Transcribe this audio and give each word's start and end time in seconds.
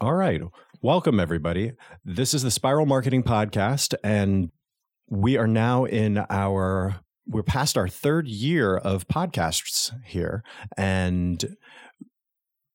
All 0.00 0.14
right. 0.14 0.40
Welcome, 0.80 1.18
everybody. 1.18 1.72
This 2.04 2.32
is 2.32 2.44
the 2.44 2.52
Spiral 2.52 2.86
Marketing 2.86 3.24
Podcast, 3.24 3.94
and 4.04 4.52
we 5.08 5.36
are 5.36 5.48
now 5.48 5.86
in 5.86 6.24
our, 6.30 7.00
we're 7.26 7.42
past 7.42 7.76
our 7.76 7.88
third 7.88 8.28
year 8.28 8.76
of 8.76 9.08
podcasts 9.08 9.90
here. 10.04 10.44
And 10.76 11.56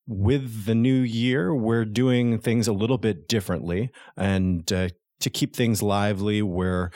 with 0.05 0.65
the 0.65 0.75
new 0.75 0.99
year, 0.99 1.55
we're 1.55 1.85
doing 1.85 2.39
things 2.39 2.67
a 2.67 2.73
little 2.73 2.97
bit 2.97 3.29
differently. 3.29 3.89
And 4.17 4.69
uh, 4.73 4.89
to 5.21 5.29
keep 5.29 5.55
things 5.55 5.81
lively, 5.81 6.41
we're 6.41 6.89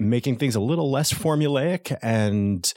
making 0.00 0.36
things 0.36 0.56
a 0.56 0.60
little 0.60 0.90
less 0.90 1.12
formulaic 1.12 1.96
and 2.02 2.72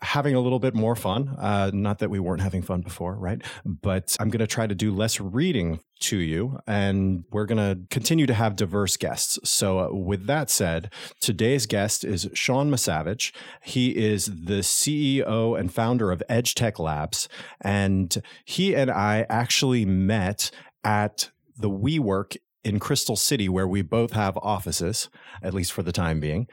having 0.00 0.34
a 0.34 0.40
little 0.40 0.60
bit 0.60 0.74
more 0.74 0.94
fun. 0.94 1.34
Uh, 1.38 1.70
not 1.74 1.98
that 1.98 2.08
we 2.08 2.20
weren't 2.20 2.40
having 2.40 2.62
fun 2.62 2.80
before, 2.80 3.16
right? 3.16 3.42
But 3.64 4.16
I'm 4.20 4.28
going 4.28 4.40
to 4.40 4.46
try 4.46 4.66
to 4.66 4.74
do 4.74 4.94
less 4.94 5.20
reading 5.20 5.80
to 6.00 6.16
you, 6.16 6.60
and 6.66 7.24
we're 7.32 7.46
going 7.46 7.58
to 7.58 7.80
continue 7.90 8.26
to 8.26 8.34
have 8.34 8.54
diverse 8.54 8.96
guests. 8.96 9.38
So, 9.42 9.80
uh, 9.80 9.88
with 9.92 10.26
that 10.26 10.50
said, 10.50 10.92
today's 11.20 11.66
guest 11.66 12.04
is 12.04 12.30
Shaun 12.34 12.70
Masavage. 12.70 13.32
He 13.62 13.96
is 13.96 14.26
the 14.26 14.60
CEO 14.60 15.58
and 15.58 15.72
founder 15.72 16.12
of 16.12 16.22
Edge 16.28 16.54
Tech 16.54 16.78
Labs, 16.78 17.28
and 17.60 18.16
he 18.44 18.76
and 18.76 18.90
I 18.90 19.26
actually 19.28 19.84
met 19.84 20.52
at 20.84 21.30
the 21.58 21.70
WeWork 21.70 22.36
in 22.64 22.78
Crystal 22.78 23.16
City, 23.16 23.48
where 23.48 23.68
we 23.68 23.82
both 23.82 24.12
have 24.12 24.36
offices, 24.38 25.08
at 25.42 25.54
least 25.54 25.72
for 25.72 25.82
the 25.82 25.92
time 25.92 26.20
being. 26.20 26.46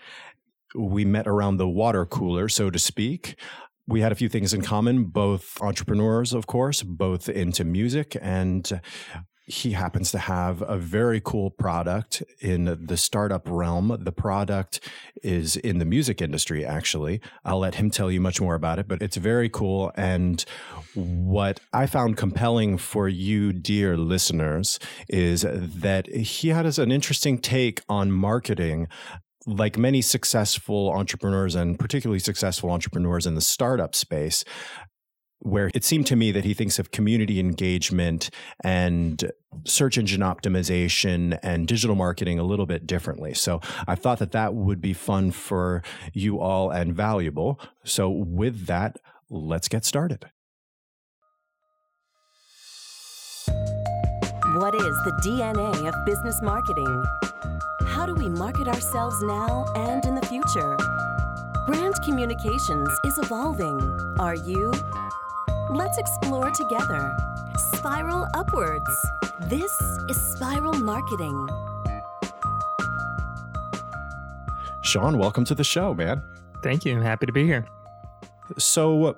We 0.76 1.05
met 1.05 1.28
around 1.28 1.58
the 1.58 1.68
water 1.68 2.05
cooler, 2.05 2.50
so 2.50 2.70
to 2.70 2.80
speak. 2.80 3.40
We 3.88 4.02
had 4.02 4.12
a 4.12 4.16
few 4.16 4.30
things 4.30 4.54
in 4.54 4.62
common, 4.62 5.05
both 5.05 5.62
entrepreneurs, 5.62 6.34
of 6.34 6.48
course, 6.48 6.81
both 6.81 7.30
into 7.30 7.64
music 7.64 8.18
and 8.22 8.81
he 9.48 9.73
happens 9.73 10.12
to 10.12 10.17
have 10.17 10.62
a 10.63 10.77
very 10.77 11.22
cool 11.23 11.52
product 11.52 12.23
in 12.40 12.86
the 12.86 12.97
startup 12.97 13.47
realm. 13.47 13.95
The 14.00 14.11
product 14.11 14.80
is 15.22 15.56
in 15.56 15.78
the 15.78 15.86
music 15.86 16.22
industry, 16.22 16.66
actually. 16.66 17.22
I'll 17.44 17.59
let 17.59 17.75
him 17.75 17.92
tell 17.92 18.11
you 18.11 18.19
much 18.19 18.42
more 18.42 18.56
about 18.56 18.80
it, 18.80 18.88
but 18.88 19.02
it's 19.02 19.17
very 19.17 19.50
cool. 19.50 19.92
And 19.95 20.44
what 20.95 21.59
I 21.73 21.86
found 21.86 22.17
compelling 22.17 22.78
for 22.78 23.08
you, 23.08 23.53
dear 23.53 23.97
listeners, 23.97 24.80
is 25.09 25.45
that 25.47 26.08
he 26.08 26.50
has 26.50 26.80
an 26.80 26.91
interesting 26.91 27.38
take 27.38 27.81
on 27.88 28.12
marketing 28.12 28.88
like 29.47 29.78
many 29.78 30.02
successful 30.02 30.91
entrepreneurs 30.91 31.53
and 31.53 31.78
particularly 31.78 32.19
successful 32.19 32.72
entrepreneurs 32.72 33.28
in 33.28 33.36
the 33.36 33.41
startup 33.41 33.94
space, 33.94 34.44
where 35.45 35.69
it 35.75 35.83
seemed 35.83 36.07
to 36.07 36.15
me 36.15 36.31
that 36.31 36.43
he 36.43 36.55
thinks 36.55 36.79
of 36.79 36.89
community 36.89 37.39
engagement 37.39 38.31
and 38.63 39.31
search 39.63 39.95
engine 39.95 40.21
optimization 40.21 41.38
and 41.43 41.67
digital 41.67 41.95
marketing 41.95 42.39
a 42.39 42.43
little 42.43 42.65
bit 42.65 42.88
differently. 42.88 43.31
So 43.35 43.61
I 43.88 43.93
thought 43.93 44.17
that 44.19 44.31
that 44.31 44.55
would 44.55 44.81
be 44.81 44.93
fun 44.93 45.29
for 45.29 45.83
you 46.13 46.39
all 46.39 46.71
and 46.71 46.95
valuable. 46.95 47.59
So 47.83 48.09
with 48.09 48.66
that, 48.66 48.97
let's 49.29 49.67
get 49.67 49.85
started. 49.85 50.25
What 53.45 54.73
is 54.73 54.97
the 55.03 55.11
DNA 55.23 55.88
of 55.88 56.05
business 56.07 56.41
marketing? 56.41 57.03
How 57.85 58.07
do 58.07 58.16
we 58.16 58.29
market 58.29 58.67
ourselves 58.67 59.21
now 59.21 59.66
and 59.75 60.03
in 60.05 60.16
the 60.16 60.25
future? 60.25 60.75
Brand 61.67 61.93
communications 62.03 62.89
is 63.05 63.19
evolving. 63.19 63.79
Are 64.17 64.35
you? 64.35 64.71
Let's 65.69 65.97
explore 65.97 66.51
together. 66.51 67.15
Spiral 67.73 68.27
upwards. 68.33 68.89
This 69.41 69.71
is 70.09 70.17
Spiral 70.33 70.73
Marketing. 70.73 71.49
Shaun, 74.83 75.17
welcome 75.17 75.43
to 75.45 75.55
the 75.55 75.63
show, 75.63 75.93
man. 75.93 76.21
Thank 76.63 76.85
you. 76.85 76.95
I'm 76.95 77.01
happy 77.01 77.25
to 77.25 77.31
be 77.31 77.45
here. 77.45 77.66
So, 78.57 79.17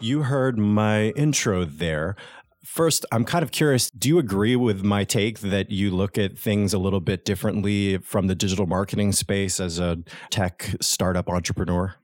you 0.00 0.22
heard 0.22 0.58
my 0.58 1.10
intro 1.10 1.64
there. 1.64 2.16
First, 2.64 3.04
I'm 3.12 3.24
kind 3.24 3.42
of 3.42 3.50
curious 3.50 3.90
do 3.90 4.08
you 4.08 4.18
agree 4.18 4.56
with 4.56 4.82
my 4.82 5.04
take 5.04 5.40
that 5.40 5.70
you 5.70 5.90
look 5.90 6.16
at 6.16 6.38
things 6.38 6.72
a 6.72 6.78
little 6.78 7.00
bit 7.00 7.24
differently 7.24 7.98
from 7.98 8.28
the 8.28 8.34
digital 8.34 8.66
marketing 8.66 9.12
space 9.12 9.60
as 9.60 9.78
a 9.78 9.98
tech 10.30 10.74
startup 10.80 11.28
entrepreneur? 11.28 11.94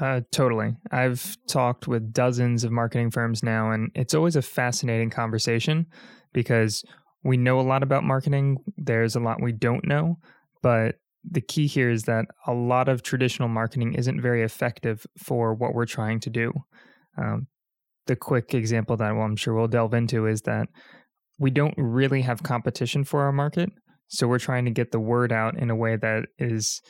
Uh, 0.00 0.22
totally. 0.32 0.74
I've 0.90 1.36
talked 1.46 1.86
with 1.86 2.12
dozens 2.12 2.64
of 2.64 2.72
marketing 2.72 3.10
firms 3.10 3.42
now, 3.42 3.70
and 3.70 3.90
it's 3.94 4.14
always 4.14 4.34
a 4.34 4.42
fascinating 4.42 5.10
conversation 5.10 5.86
because 6.32 6.82
we 7.22 7.36
know 7.36 7.60
a 7.60 7.62
lot 7.62 7.82
about 7.82 8.02
marketing. 8.02 8.56
There's 8.78 9.14
a 9.14 9.20
lot 9.20 9.42
we 9.42 9.52
don't 9.52 9.86
know, 9.86 10.16
but 10.62 10.94
the 11.30 11.42
key 11.42 11.66
here 11.66 11.90
is 11.90 12.04
that 12.04 12.24
a 12.46 12.54
lot 12.54 12.88
of 12.88 13.02
traditional 13.02 13.48
marketing 13.48 13.92
isn't 13.92 14.22
very 14.22 14.42
effective 14.42 15.06
for 15.22 15.52
what 15.52 15.74
we're 15.74 15.84
trying 15.84 16.18
to 16.20 16.30
do. 16.30 16.50
Um, 17.18 17.48
the 18.06 18.16
quick 18.16 18.54
example 18.54 18.96
that 18.96 19.14
well, 19.14 19.24
I'm 19.24 19.36
sure 19.36 19.54
we'll 19.54 19.68
delve 19.68 19.92
into 19.92 20.26
is 20.26 20.42
that 20.42 20.68
we 21.38 21.50
don't 21.50 21.74
really 21.76 22.22
have 22.22 22.42
competition 22.42 23.04
for 23.04 23.22
our 23.22 23.32
market. 23.32 23.68
So 24.08 24.26
we're 24.26 24.38
trying 24.38 24.64
to 24.64 24.70
get 24.70 24.92
the 24.92 24.98
word 24.98 25.30
out 25.30 25.58
in 25.58 25.68
a 25.68 25.76
way 25.76 25.96
that 25.96 26.24
is 26.38 26.80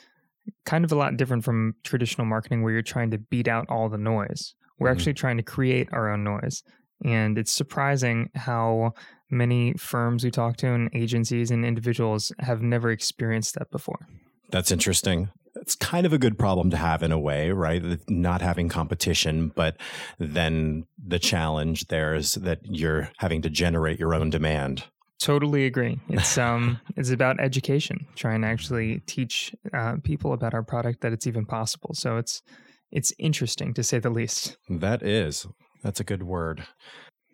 kind 0.65 0.85
of 0.85 0.93
a 0.93 0.97
lot 0.97 1.17
different 1.17 1.45
from 1.45 1.75
traditional 1.85 2.27
marketing 2.27 2.63
where 2.63 2.73
you're 2.73 2.83
trying 2.83 3.11
to 3.11 3.19
beat 3.19 3.49
out 3.49 3.67
all 3.69 3.89
the 3.89 3.99
noise. 3.99 4.55
We're 4.79 4.89
mm-hmm. 4.89 4.97
actually 4.99 5.15
trying 5.15 5.37
to 5.37 5.43
create 5.43 5.89
our 5.93 6.11
own 6.11 6.25
noise. 6.25 6.63
And 7.05 7.39
it's 7.39 7.53
surprising 7.53 8.31
how 8.35 8.93
many 9.31 9.75
firms 9.75 10.25
we 10.25 10.31
talk 10.31 10.57
to 10.59 10.73
and 10.73 10.91
agencies 10.95 11.51
and 11.51 11.65
individuals 11.65 12.33
have 12.41 12.63
never 12.63 12.91
experienced 12.91 13.55
that 13.55 13.71
before. 13.71 14.07
That's 14.51 14.71
interesting. 14.71 15.31
It's 15.57 15.75
kind 15.75 16.07
of 16.07 16.13
a 16.13 16.19
good 16.19 16.39
problem 16.39 16.71
to 16.71 16.77
have 16.77 17.03
in 17.03 17.13
a 17.13 17.19
way, 17.19 17.51
right? 17.51 17.83
Not 18.09 18.41
having 18.41 18.69
competition, 18.69 19.53
but 19.55 19.77
then 20.19 20.85
the 20.99 21.19
challenge 21.19 21.87
there 21.87 22.15
is 22.15 22.35
that 22.35 22.61
you're 22.65 23.11
having 23.19 23.43
to 23.43 23.51
generate 23.51 23.99
your 23.99 24.15
own 24.15 24.31
demand. 24.31 24.85
Totally 25.21 25.67
agree. 25.67 26.01
It's 26.09 26.39
um, 26.49 26.81
it's 26.97 27.11
about 27.11 27.39
education, 27.41 28.07
trying 28.17 28.43
to 28.43 28.49
actually 28.49 29.01
teach 29.07 29.55
uh, 29.73 29.97
people 30.03 30.33
about 30.33 30.55
our 30.55 30.63
product 30.63 31.03
that 31.03 31.13
it's 31.13 31.27
even 31.27 31.45
possible. 31.45 31.91
So 31.95 32.17
it's 32.17 32.43
it's 32.91 33.13
interesting 33.19 33.75
to 33.75 33.85
say 33.85 33.99
the 33.99 34.11
least. 34.11 34.57
That 34.69 35.03
is, 35.03 35.47
that's 35.83 36.01
a 36.01 36.05
good 36.05 36.25
word. 36.25 36.67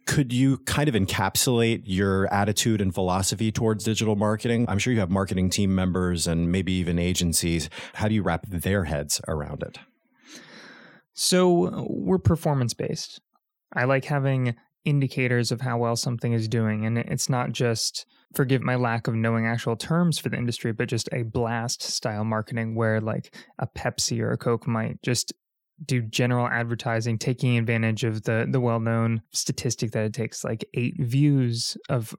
Could 0.06 0.32
you 0.32 0.58
kind 0.58 0.88
of 0.88 0.94
encapsulate 0.94 1.82
your 1.84 2.32
attitude 2.32 2.80
and 2.80 2.94
philosophy 2.94 3.50
towards 3.50 3.82
digital 3.82 4.14
marketing? 4.14 4.66
I'm 4.68 4.78
sure 4.78 4.92
you 4.92 5.00
have 5.00 5.10
marketing 5.10 5.50
team 5.50 5.74
members 5.74 6.28
and 6.28 6.52
maybe 6.52 6.72
even 6.74 6.98
agencies. 6.98 7.68
How 7.94 8.06
do 8.06 8.14
you 8.14 8.22
wrap 8.22 8.46
their 8.46 8.84
heads 8.84 9.20
around 9.26 9.62
it? 9.64 9.78
So 11.14 11.86
we're 11.88 12.18
performance 12.18 12.72
based. 12.74 13.20
I 13.72 13.84
like 13.84 14.04
having 14.04 14.54
indicators 14.86 15.52
of 15.52 15.60
how 15.60 15.76
well 15.76 15.96
something 15.96 16.32
is 16.32 16.48
doing. 16.48 16.86
And 16.86 16.96
it's 16.96 17.28
not 17.28 17.52
just, 17.52 18.06
forgive 18.34 18.62
my 18.62 18.76
lack 18.76 19.08
of 19.08 19.14
knowing 19.14 19.46
actual 19.46 19.76
terms 19.76 20.18
for 20.18 20.30
the 20.30 20.38
industry, 20.38 20.72
but 20.72 20.88
just 20.88 21.08
a 21.12 21.24
blast 21.24 21.82
style 21.82 22.24
marketing 22.24 22.74
where 22.74 23.00
like 23.00 23.34
a 23.58 23.66
Pepsi 23.66 24.20
or 24.20 24.30
a 24.30 24.38
Coke 24.38 24.66
might 24.66 25.02
just 25.02 25.34
do 25.84 26.00
general 26.00 26.46
advertising, 26.46 27.18
taking 27.18 27.58
advantage 27.58 28.04
of 28.04 28.22
the 28.22 28.46
the 28.48 28.60
well 28.60 28.80
known 28.80 29.20
statistic 29.32 29.90
that 29.90 30.06
it 30.06 30.14
takes 30.14 30.42
like 30.42 30.64
eight 30.72 30.94
views 30.98 31.76
of 31.90 32.14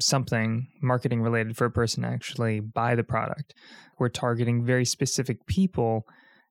something 0.00 0.66
marketing 0.82 1.22
related 1.22 1.56
for 1.56 1.64
a 1.64 1.70
person 1.70 2.02
to 2.02 2.08
actually 2.08 2.58
buy 2.58 2.96
the 2.96 3.04
product. 3.04 3.54
We're 3.98 4.08
targeting 4.08 4.64
very 4.64 4.84
specific 4.84 5.46
people 5.46 6.06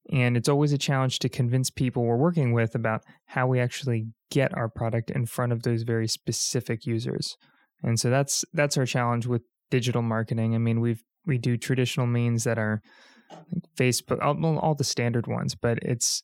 and 0.10 0.36
it's 0.36 0.50
always 0.50 0.74
a 0.74 0.78
challenge 0.78 1.20
to 1.20 1.30
convince 1.30 1.70
people 1.70 2.04
we're 2.04 2.16
working 2.16 2.54
with 2.54 2.74
about 2.76 3.04
how 3.26 3.48
we 3.48 3.60
actually 3.60 4.08
get 4.32 4.56
our 4.58 4.70
product 4.70 5.12
in 5.12 5.26
front 5.26 5.52
of 5.52 5.64
those 5.64 5.84
very 5.84 6.08
specific 6.08 6.86
users. 6.86 7.38
And 7.84 8.00
so 8.00 8.10
that's 8.10 8.44
that's 8.54 8.78
our 8.78 8.86
challenge 8.86 9.28
with 9.28 9.44
digital 9.70 10.02
marketing. 10.02 10.56
I 10.56 10.58
mean, 10.58 10.82
we've 10.82 11.03
we 11.26 11.38
do 11.38 11.58
traditional 11.58 12.08
means 12.08 12.44
that 12.46 12.58
are 12.58 12.82
like 13.30 13.64
Facebook, 13.78 14.22
all, 14.22 14.58
all 14.59 14.76
the 14.76 14.84
standard 14.84 15.28
ones, 15.28 15.56
but 15.56 15.78
it's 15.82 16.22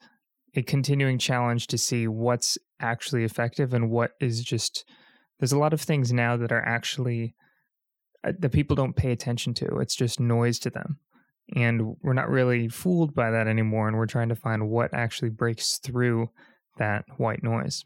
a 0.55 0.63
continuing 0.63 1.19
challenge 1.19 1.67
to 1.67 1.77
see 1.77 2.07
what's 2.07 2.57
actually 2.79 3.23
effective 3.23 3.73
and 3.73 3.89
what 3.89 4.11
is 4.19 4.43
just. 4.43 4.85
There's 5.39 5.51
a 5.51 5.59
lot 5.59 5.73
of 5.73 5.81
things 5.81 6.11
now 6.11 6.35
that 6.37 6.51
are 6.51 6.65
actually 6.65 7.35
uh, 8.23 8.33
that 8.39 8.51
people 8.51 8.75
don't 8.75 8.95
pay 8.95 9.11
attention 9.11 9.53
to. 9.55 9.77
It's 9.77 9.95
just 9.95 10.19
noise 10.19 10.57
to 10.59 10.71
them 10.71 10.97
and 11.55 11.95
we're 12.01 12.13
not 12.13 12.29
really 12.29 12.67
fooled 12.67 13.13
by 13.13 13.31
that 13.31 13.47
anymore 13.47 13.87
and 13.87 13.97
we're 13.97 14.05
trying 14.05 14.29
to 14.29 14.35
find 14.35 14.69
what 14.69 14.93
actually 14.93 15.29
breaks 15.29 15.77
through 15.77 16.29
that 16.77 17.05
white 17.17 17.43
noise. 17.43 17.85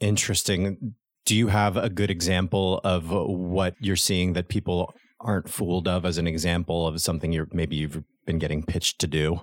Interesting. 0.00 0.94
Do 1.26 1.36
you 1.36 1.48
have 1.48 1.76
a 1.76 1.90
good 1.90 2.10
example 2.10 2.80
of 2.82 3.10
what 3.10 3.74
you're 3.80 3.96
seeing 3.96 4.32
that 4.32 4.48
people 4.48 4.94
aren't 5.20 5.48
fooled 5.48 5.86
of 5.86 6.04
as 6.04 6.16
an 6.16 6.26
example 6.26 6.86
of 6.86 7.00
something 7.00 7.32
you're 7.32 7.48
maybe 7.52 7.76
you've 7.76 8.02
been 8.24 8.38
getting 8.38 8.62
pitched 8.62 8.98
to 9.00 9.06
do? 9.06 9.42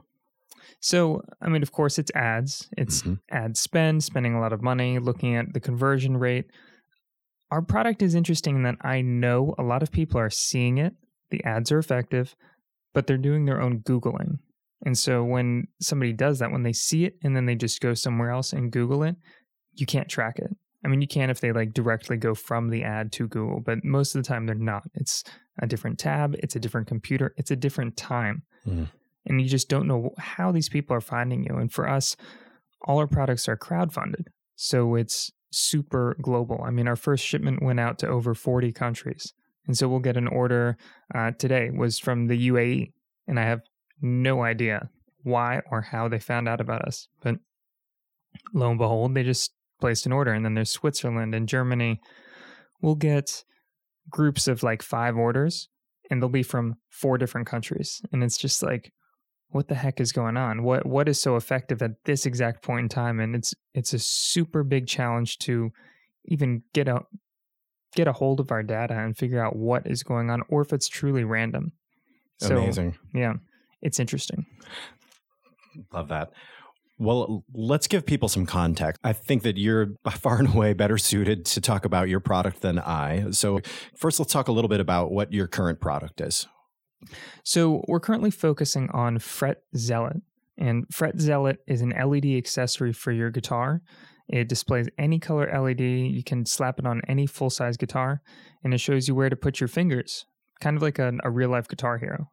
So 0.80 1.22
i 1.42 1.50
mean 1.50 1.64
of 1.64 1.72
course 1.72 1.98
it's 2.00 2.12
ads. 2.16 2.68
It's 2.78 3.02
mm-hmm. 3.02 3.16
ad 3.32 3.58
spend 3.58 4.04
spending 4.04 4.34
a 4.34 4.40
lot 4.40 4.54
of 4.54 4.62
money 4.62 5.00
looking 5.00 5.36
at 5.36 5.54
the 5.54 5.60
conversion 5.60 6.18
rate. 6.18 6.46
Our 7.52 7.62
product 7.62 8.02
is 8.02 8.16
interesting 8.16 8.58
in 8.58 8.64
that 8.64 8.76
I 8.82 9.02
know 9.02 9.56
a 9.58 9.64
lot 9.64 9.84
of 9.84 9.92
people 9.92 10.20
are 10.20 10.30
seeing 10.30 10.80
it, 10.80 10.94
the 11.30 11.44
ads 11.46 11.72
are 11.72 11.80
effective, 11.80 12.36
but 12.94 13.08
they're 13.08 13.18
doing 13.18 13.46
their 13.46 13.62
own 13.62 13.80
Googling. 13.80 14.40
And 14.86 14.98
so 14.98 15.24
when 15.24 15.68
somebody 15.82 16.14
does 16.14 16.40
that, 16.40 16.52
when 16.52 16.64
they 16.64 16.74
see 16.74 17.06
it 17.06 17.16
and 17.24 17.36
then 17.36 17.46
they 17.46 17.56
just 17.56 17.82
go 17.82 17.94
somewhere 17.94 18.30
else 18.30 18.54
and 18.54 18.72
Google 18.72 19.04
it, 19.04 19.16
you 19.74 19.86
can't 19.86 20.10
track 20.10 20.40
it. 20.40 20.52
I 20.86 20.88
mean, 20.88 21.02
you 21.02 21.08
can 21.08 21.30
if 21.30 21.40
they 21.40 21.52
like 21.52 21.74
directly 21.74 22.18
go 22.18 22.36
from 22.36 22.70
the 22.70 22.84
ad 22.84 23.12
to 23.14 23.28
Google, 23.28 23.60
but 23.60 23.84
most 23.84 24.16
of 24.16 24.24
the 24.24 24.28
time 24.28 24.46
they're 24.46 24.56
not. 24.56 24.84
It's 24.94 25.24
a 25.60 25.68
different 25.68 25.98
tab, 25.98 26.36
it's 26.40 26.56
a 26.56 26.60
different 26.60 26.88
computer, 26.88 27.34
it's 27.38 27.52
a 27.52 27.56
different 27.56 27.98
time. 27.98 28.44
Mm. 28.66 28.90
And 29.26 29.42
you 29.42 29.50
just 29.50 29.68
don't 29.68 29.88
know 29.88 30.12
how 30.18 30.52
these 30.52 30.70
people 30.70 30.96
are 30.96 31.02
finding 31.02 31.44
you. 31.44 31.58
And 31.58 31.72
for 31.72 31.90
us, 31.90 32.16
all 32.82 33.00
our 33.00 33.08
products 33.08 33.50
are 33.50 33.58
crowdfunded. 33.58 34.28
So 34.56 34.96
it's 34.96 35.32
super 35.52 36.16
global. 36.22 36.62
I 36.64 36.72
mean, 36.72 36.88
our 36.88 36.96
first 36.96 37.26
shipment 37.26 37.62
went 37.62 37.80
out 37.80 38.00
to 38.00 38.08
over 38.08 38.34
40 38.34 38.72
countries. 38.72 39.34
And 39.68 39.78
so 39.78 39.88
we'll 39.88 40.00
get 40.00 40.18
an 40.18 40.28
order 40.28 40.78
uh, 41.14 41.32
today 41.32 41.70
was 41.70 42.00
from 42.00 42.28
the 42.28 42.50
UAE. 42.50 42.94
And 43.28 43.40
I 43.40 43.44
have 43.44 43.62
no 44.02 44.44
idea 44.44 44.90
why 45.24 45.62
or 45.70 45.82
how 45.82 46.08
they 46.08 46.20
found 46.20 46.48
out 46.48 46.62
about 46.62 46.84
us. 46.84 47.08
But 47.22 47.36
lo 48.54 48.70
and 48.70 48.80
behold, 48.80 49.14
they 49.14 49.24
just 49.24 49.52
placed 49.80 50.06
an 50.06 50.12
order. 50.12 50.32
And 50.32 50.46
then 50.46 50.54
there's 50.54 50.70
Switzerland 50.70 51.36
and 51.36 51.48
Germany. 51.48 52.00
We'll 52.82 52.96
get 52.96 53.44
groups 54.10 54.48
of 54.48 54.64
like 54.64 54.82
five 54.82 55.18
orders, 55.18 55.70
and 56.10 56.22
they'll 56.22 56.30
be 56.30 56.44
from 56.44 56.76
four 56.90 57.18
different 57.18 57.48
countries. 57.48 58.02
And 58.12 58.24
it's 58.24 58.38
just 58.38 58.64
like, 58.64 58.94
what 59.50 59.68
the 59.68 59.76
heck 59.76 60.00
is 60.00 60.12
going 60.12 60.38
on? 60.38 60.64
What 60.64 60.86
what 60.86 61.08
is 61.08 61.22
so 61.22 61.36
effective 61.36 61.82
at 61.82 62.04
this 62.06 62.26
exact 62.26 62.64
point 62.64 62.84
in 62.84 62.90
time? 62.90 63.20
And 63.20 63.36
it's 63.36 63.54
it's 63.74 63.94
a 63.94 64.00
super 64.00 64.64
big 64.64 64.88
challenge 64.88 65.38
to 65.40 65.72
even 66.26 66.64
get 66.74 66.88
a 66.88 67.02
get 67.98 68.08
a 68.08 68.14
hold 68.14 68.40
of 68.40 68.52
our 68.52 68.64
data 68.64 68.94
and 68.94 69.18
figure 69.18 69.44
out 69.44 69.56
what 69.56 69.86
is 69.88 70.04
going 70.04 70.30
on, 70.30 70.44
or 70.48 70.62
if 70.62 70.72
it's 70.72 70.88
truly 70.88 71.24
random. 71.24 71.74
So, 72.38 72.56
Amazing. 72.56 72.96
Yeah, 73.14 73.34
it's 73.82 74.00
interesting. 74.00 74.46
Love 75.92 76.08
that. 76.10 76.32
Well, 77.00 77.44
let's 77.54 77.88
give 77.88 78.06
people 78.06 78.30
some 78.30 78.46
context. 78.46 79.02
I 79.04 79.14
think 79.14 79.44
that 79.44 79.58
you're 79.58 79.88
by 80.04 80.12
far 80.12 80.38
and 80.40 80.54
away 80.54 80.74
better 80.74 80.98
suited 80.98 81.46
to 81.48 81.62
talk 81.62 81.86
about 81.86 82.08
your 82.08 82.20
product 82.20 82.62
than 82.62 82.80
I. 82.80 83.32
So, 83.32 83.60
first, 83.96 84.20
let's 84.20 84.32
talk 84.32 84.48
a 84.48 84.52
little 84.52 84.70
bit 84.70 84.80
about 84.80 85.12
what 85.12 85.34
your 85.34 85.48
current 85.48 85.82
product 85.82 86.22
is. 86.22 86.48
So, 87.44 87.84
we're 87.88 88.00
currently 88.00 88.32
focusing 88.32 88.90
on 88.92 89.20
Fret 89.20 89.64
Zealot. 89.76 90.22
And 90.60 90.86
Fret 90.92 91.20
Zealot 91.20 91.58
is 91.68 91.82
an 91.82 91.90
LED 91.90 92.26
accessory 92.38 92.94
for 92.94 93.12
your 93.12 93.30
guitar. 93.30 93.82
It 94.30 94.50
displays 94.50 94.88
any 94.98 95.20
color 95.20 95.50
LED. 95.52 95.80
You 95.80 96.24
can 96.24 96.46
slap 96.46 96.80
it 96.80 96.86
on 96.86 97.02
any 97.08 97.26
full 97.26 97.50
size 97.50 97.78
guitar, 97.78 98.22
and 98.64 98.74
it 98.74 98.80
shows 98.80 99.08
you 99.08 99.16
where 99.16 99.30
to 99.30 99.36
put 99.36 99.60
your 99.60 99.68
fingers, 99.68 100.26
kind 100.60 100.76
of 100.76 100.84
like 100.84 101.00
a, 101.00 101.14
a 101.24 101.30
real 101.30 101.50
life 101.50 101.68
guitar 101.68 101.98
hero. 101.98 102.30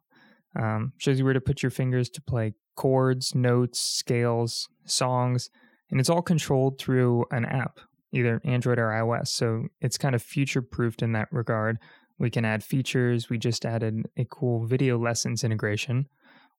Um, 0.57 0.93
shows 0.97 1.19
you 1.19 1.25
where 1.25 1.33
to 1.33 1.41
put 1.41 1.63
your 1.63 1.69
fingers 1.69 2.09
to 2.11 2.21
play 2.21 2.53
chords, 2.75 3.33
notes, 3.35 3.79
scales, 3.79 4.67
songs, 4.85 5.49
and 5.89 5.99
it's 5.99 6.09
all 6.09 6.21
controlled 6.21 6.79
through 6.79 7.25
an 7.31 7.45
app, 7.45 7.79
either 8.11 8.41
Android 8.43 8.79
or 8.79 8.87
iOS. 8.87 9.27
So 9.27 9.67
it's 9.81 9.97
kind 9.97 10.15
of 10.15 10.21
future 10.21 10.61
proofed 10.61 11.01
in 11.01 11.13
that 11.13 11.29
regard. 11.31 11.77
We 12.17 12.29
can 12.29 12.45
add 12.45 12.63
features. 12.63 13.29
We 13.29 13.37
just 13.37 13.65
added 13.65 14.05
a 14.17 14.25
cool 14.25 14.65
video 14.65 14.97
lessons 14.97 15.43
integration 15.43 16.07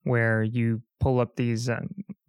where 0.07 0.43
you 0.43 0.83
pull 1.01 1.21
up 1.21 1.37
these 1.37 1.69
uh, 1.69 1.81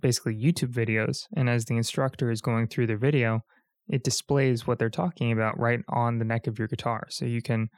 basically 0.02 0.36
YouTube 0.36 0.74
videos, 0.74 1.26
and 1.36 1.50
as 1.50 1.66
the 1.66 1.78
instructor 1.78 2.32
is 2.32 2.42
going 2.42 2.68
through 2.68 2.88
their 2.88 2.98
video, 2.98 3.42
it 3.88 4.04
displays 4.04 4.68
what 4.68 4.80
they're 4.80 4.90
talking 4.90 5.32
about 5.32 5.60
right 5.60 5.80
on 5.90 6.18
the 6.18 6.26
neck 6.26 6.48
of 6.48 6.60
your 6.60 6.68
guitar. 6.68 7.08
So 7.10 7.26
you 7.26 7.42
can 7.42 7.70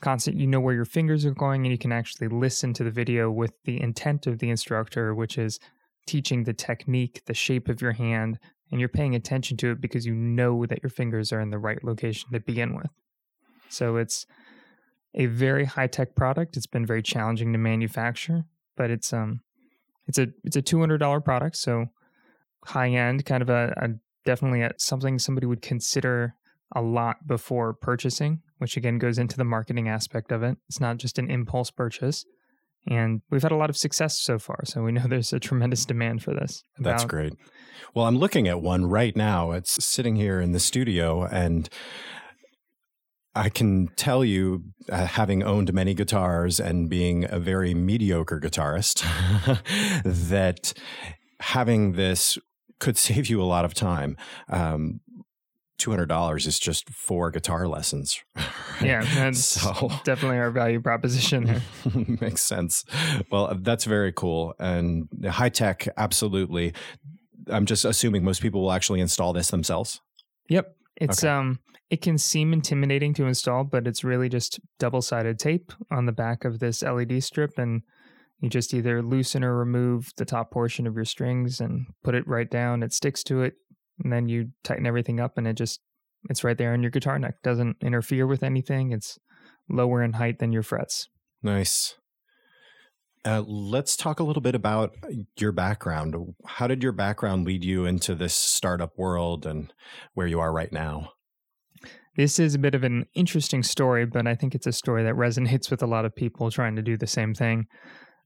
constant 0.00 0.36
you 0.36 0.46
know 0.46 0.60
where 0.60 0.74
your 0.74 0.84
fingers 0.84 1.24
are 1.24 1.30
going 1.30 1.64
and 1.64 1.72
you 1.72 1.78
can 1.78 1.92
actually 1.92 2.28
listen 2.28 2.72
to 2.74 2.84
the 2.84 2.90
video 2.90 3.30
with 3.30 3.52
the 3.64 3.80
intent 3.80 4.26
of 4.26 4.38
the 4.38 4.50
instructor 4.50 5.14
which 5.14 5.38
is 5.38 5.58
teaching 6.06 6.44
the 6.44 6.52
technique 6.52 7.22
the 7.26 7.32
shape 7.32 7.68
of 7.68 7.80
your 7.80 7.92
hand 7.92 8.38
and 8.70 8.80
you're 8.80 8.88
paying 8.88 9.14
attention 9.14 9.56
to 9.56 9.70
it 9.70 9.80
because 9.80 10.04
you 10.04 10.14
know 10.14 10.66
that 10.66 10.82
your 10.82 10.90
fingers 10.90 11.32
are 11.32 11.40
in 11.40 11.50
the 11.50 11.58
right 11.58 11.82
location 11.84 12.30
to 12.32 12.40
begin 12.40 12.74
with. 12.74 12.90
So 13.68 13.96
it's 13.96 14.26
a 15.14 15.26
very 15.26 15.64
high 15.64 15.86
tech 15.86 16.14
product. 16.14 16.56
It's 16.56 16.66
been 16.66 16.84
very 16.84 17.02
challenging 17.02 17.52
to 17.52 17.58
manufacture 17.58 18.44
but 18.76 18.90
it's 18.90 19.12
um 19.12 19.40
it's 20.06 20.18
a 20.18 20.28
it's 20.44 20.56
a 20.56 20.62
$200 20.62 21.24
product 21.24 21.56
so 21.56 21.86
high 22.64 22.90
end 22.90 23.24
kind 23.24 23.42
of 23.42 23.50
a, 23.50 23.72
a 23.76 23.88
definitely 24.24 24.62
a, 24.62 24.72
something 24.78 25.18
somebody 25.18 25.46
would 25.46 25.62
consider 25.62 26.34
a 26.74 26.82
lot 26.82 27.26
before 27.26 27.72
purchasing, 27.74 28.40
which 28.58 28.76
again 28.76 28.98
goes 28.98 29.18
into 29.18 29.36
the 29.36 29.44
marketing 29.44 29.88
aspect 29.88 30.32
of 30.32 30.42
it. 30.42 30.58
It's 30.68 30.80
not 30.80 30.96
just 30.96 31.18
an 31.18 31.30
impulse 31.30 31.70
purchase. 31.70 32.24
And 32.86 33.22
we've 33.30 33.42
had 33.42 33.52
a 33.52 33.56
lot 33.56 33.70
of 33.70 33.76
success 33.76 34.18
so 34.18 34.38
far. 34.38 34.60
So 34.64 34.82
we 34.82 34.92
know 34.92 35.04
there's 35.08 35.32
a 35.32 35.40
tremendous 35.40 35.84
demand 35.84 36.22
for 36.22 36.34
this. 36.34 36.64
That's 36.78 37.04
great. 37.04 37.34
Well, 37.94 38.06
I'm 38.06 38.18
looking 38.18 38.48
at 38.48 38.60
one 38.60 38.86
right 38.86 39.14
now. 39.16 39.52
It's 39.52 39.84
sitting 39.84 40.16
here 40.16 40.40
in 40.40 40.52
the 40.52 40.60
studio, 40.60 41.24
and 41.24 41.68
I 43.34 43.48
can 43.48 43.88
tell 43.96 44.24
you, 44.24 44.64
uh, 44.90 45.06
having 45.06 45.42
owned 45.42 45.72
many 45.72 45.94
guitars 45.94 46.60
and 46.60 46.88
being 46.88 47.26
a 47.28 47.38
very 47.38 47.74
mediocre 47.74 48.38
guitarist, 48.40 49.02
that 50.04 50.72
having 51.40 51.92
this 51.92 52.38
could 52.78 52.96
save 53.08 53.28
you 53.28 53.42
a 53.42 53.44
lot 53.44 53.64
of 53.64 53.74
time. 53.74 54.16
Um, 54.48 55.00
$200 55.80 56.46
is 56.46 56.58
just 56.58 56.88
four 56.90 57.30
guitar 57.30 57.66
lessons. 57.66 58.22
Right? 58.80 58.88
Yeah, 58.88 59.04
that's 59.14 59.44
so, 59.44 59.88
definitely 60.02 60.38
our 60.38 60.50
value 60.50 60.80
proposition. 60.80 61.62
makes 62.20 62.42
sense. 62.42 62.84
Well, 63.30 63.56
that's 63.60 63.84
very 63.84 64.12
cool. 64.12 64.52
And 64.58 65.06
high 65.24 65.50
tech, 65.50 65.86
absolutely. 65.96 66.74
I'm 67.48 67.66
just 67.66 67.84
assuming 67.84 68.24
most 68.24 68.42
people 68.42 68.62
will 68.62 68.72
actually 68.72 68.98
install 68.98 69.32
this 69.32 69.46
themselves. 69.52 70.00
Yep. 70.48 70.74
It's 70.96 71.22
okay. 71.22 71.32
um 71.32 71.60
it 71.94 72.02
can 72.02 72.18
seem 72.18 72.52
intimidating 72.52 73.14
to 73.14 73.26
install, 73.26 73.62
but 73.62 73.86
it's 73.86 74.02
really 74.02 74.28
just 74.28 74.58
double-sided 74.80 75.38
tape 75.38 75.72
on 75.92 76.06
the 76.06 76.12
back 76.12 76.44
of 76.44 76.58
this 76.58 76.82
LED 76.82 77.22
strip 77.22 77.56
and 77.56 77.82
you 78.40 78.48
just 78.48 78.74
either 78.74 79.00
loosen 79.00 79.44
or 79.44 79.56
remove 79.56 80.10
the 80.16 80.24
top 80.24 80.50
portion 80.50 80.88
of 80.88 80.96
your 80.96 81.04
strings 81.04 81.60
and 81.60 81.86
put 82.02 82.16
it 82.16 82.26
right 82.26 82.50
down. 82.50 82.82
It 82.82 82.92
sticks 82.92 83.22
to 83.24 83.42
it 83.42 83.54
and 84.02 84.12
then 84.12 84.28
you 84.28 84.50
tighten 84.64 84.88
everything 84.88 85.20
up 85.20 85.38
and 85.38 85.46
it 85.46 85.54
just 85.54 85.78
it's 86.28 86.42
right 86.42 86.58
there 86.58 86.72
on 86.72 86.82
your 86.82 86.90
guitar 86.90 87.16
neck 87.16 87.36
doesn't 87.44 87.76
interfere 87.80 88.26
with 88.26 88.42
anything 88.42 88.90
it's 88.90 89.20
lower 89.70 90.02
in 90.02 90.14
height 90.14 90.40
than 90.40 90.52
your 90.52 90.64
frets. 90.64 91.08
Nice. 91.44 91.94
Uh, 93.24 93.44
let's 93.46 93.96
talk 93.96 94.18
a 94.18 94.24
little 94.24 94.42
bit 94.42 94.56
about 94.56 94.96
your 95.38 95.52
background. 95.52 96.16
How 96.44 96.66
did 96.66 96.82
your 96.82 96.90
background 96.90 97.46
lead 97.46 97.62
you 97.62 97.86
into 97.86 98.16
this 98.16 98.34
startup 98.34 98.98
world 98.98 99.46
and 99.46 99.72
where 100.14 100.26
you 100.26 100.40
are 100.40 100.52
right 100.52 100.72
now 100.72 101.12
this 102.16 102.38
is 102.38 102.54
a 102.54 102.58
bit 102.58 102.74
of 102.74 102.84
an 102.84 103.04
interesting 103.14 103.62
story 103.62 104.04
but 104.06 104.26
i 104.26 104.34
think 104.34 104.54
it's 104.54 104.66
a 104.66 104.72
story 104.72 105.02
that 105.02 105.14
resonates 105.14 105.70
with 105.70 105.82
a 105.82 105.86
lot 105.86 106.04
of 106.04 106.14
people 106.14 106.50
trying 106.50 106.76
to 106.76 106.82
do 106.82 106.96
the 106.96 107.06
same 107.06 107.34
thing 107.34 107.66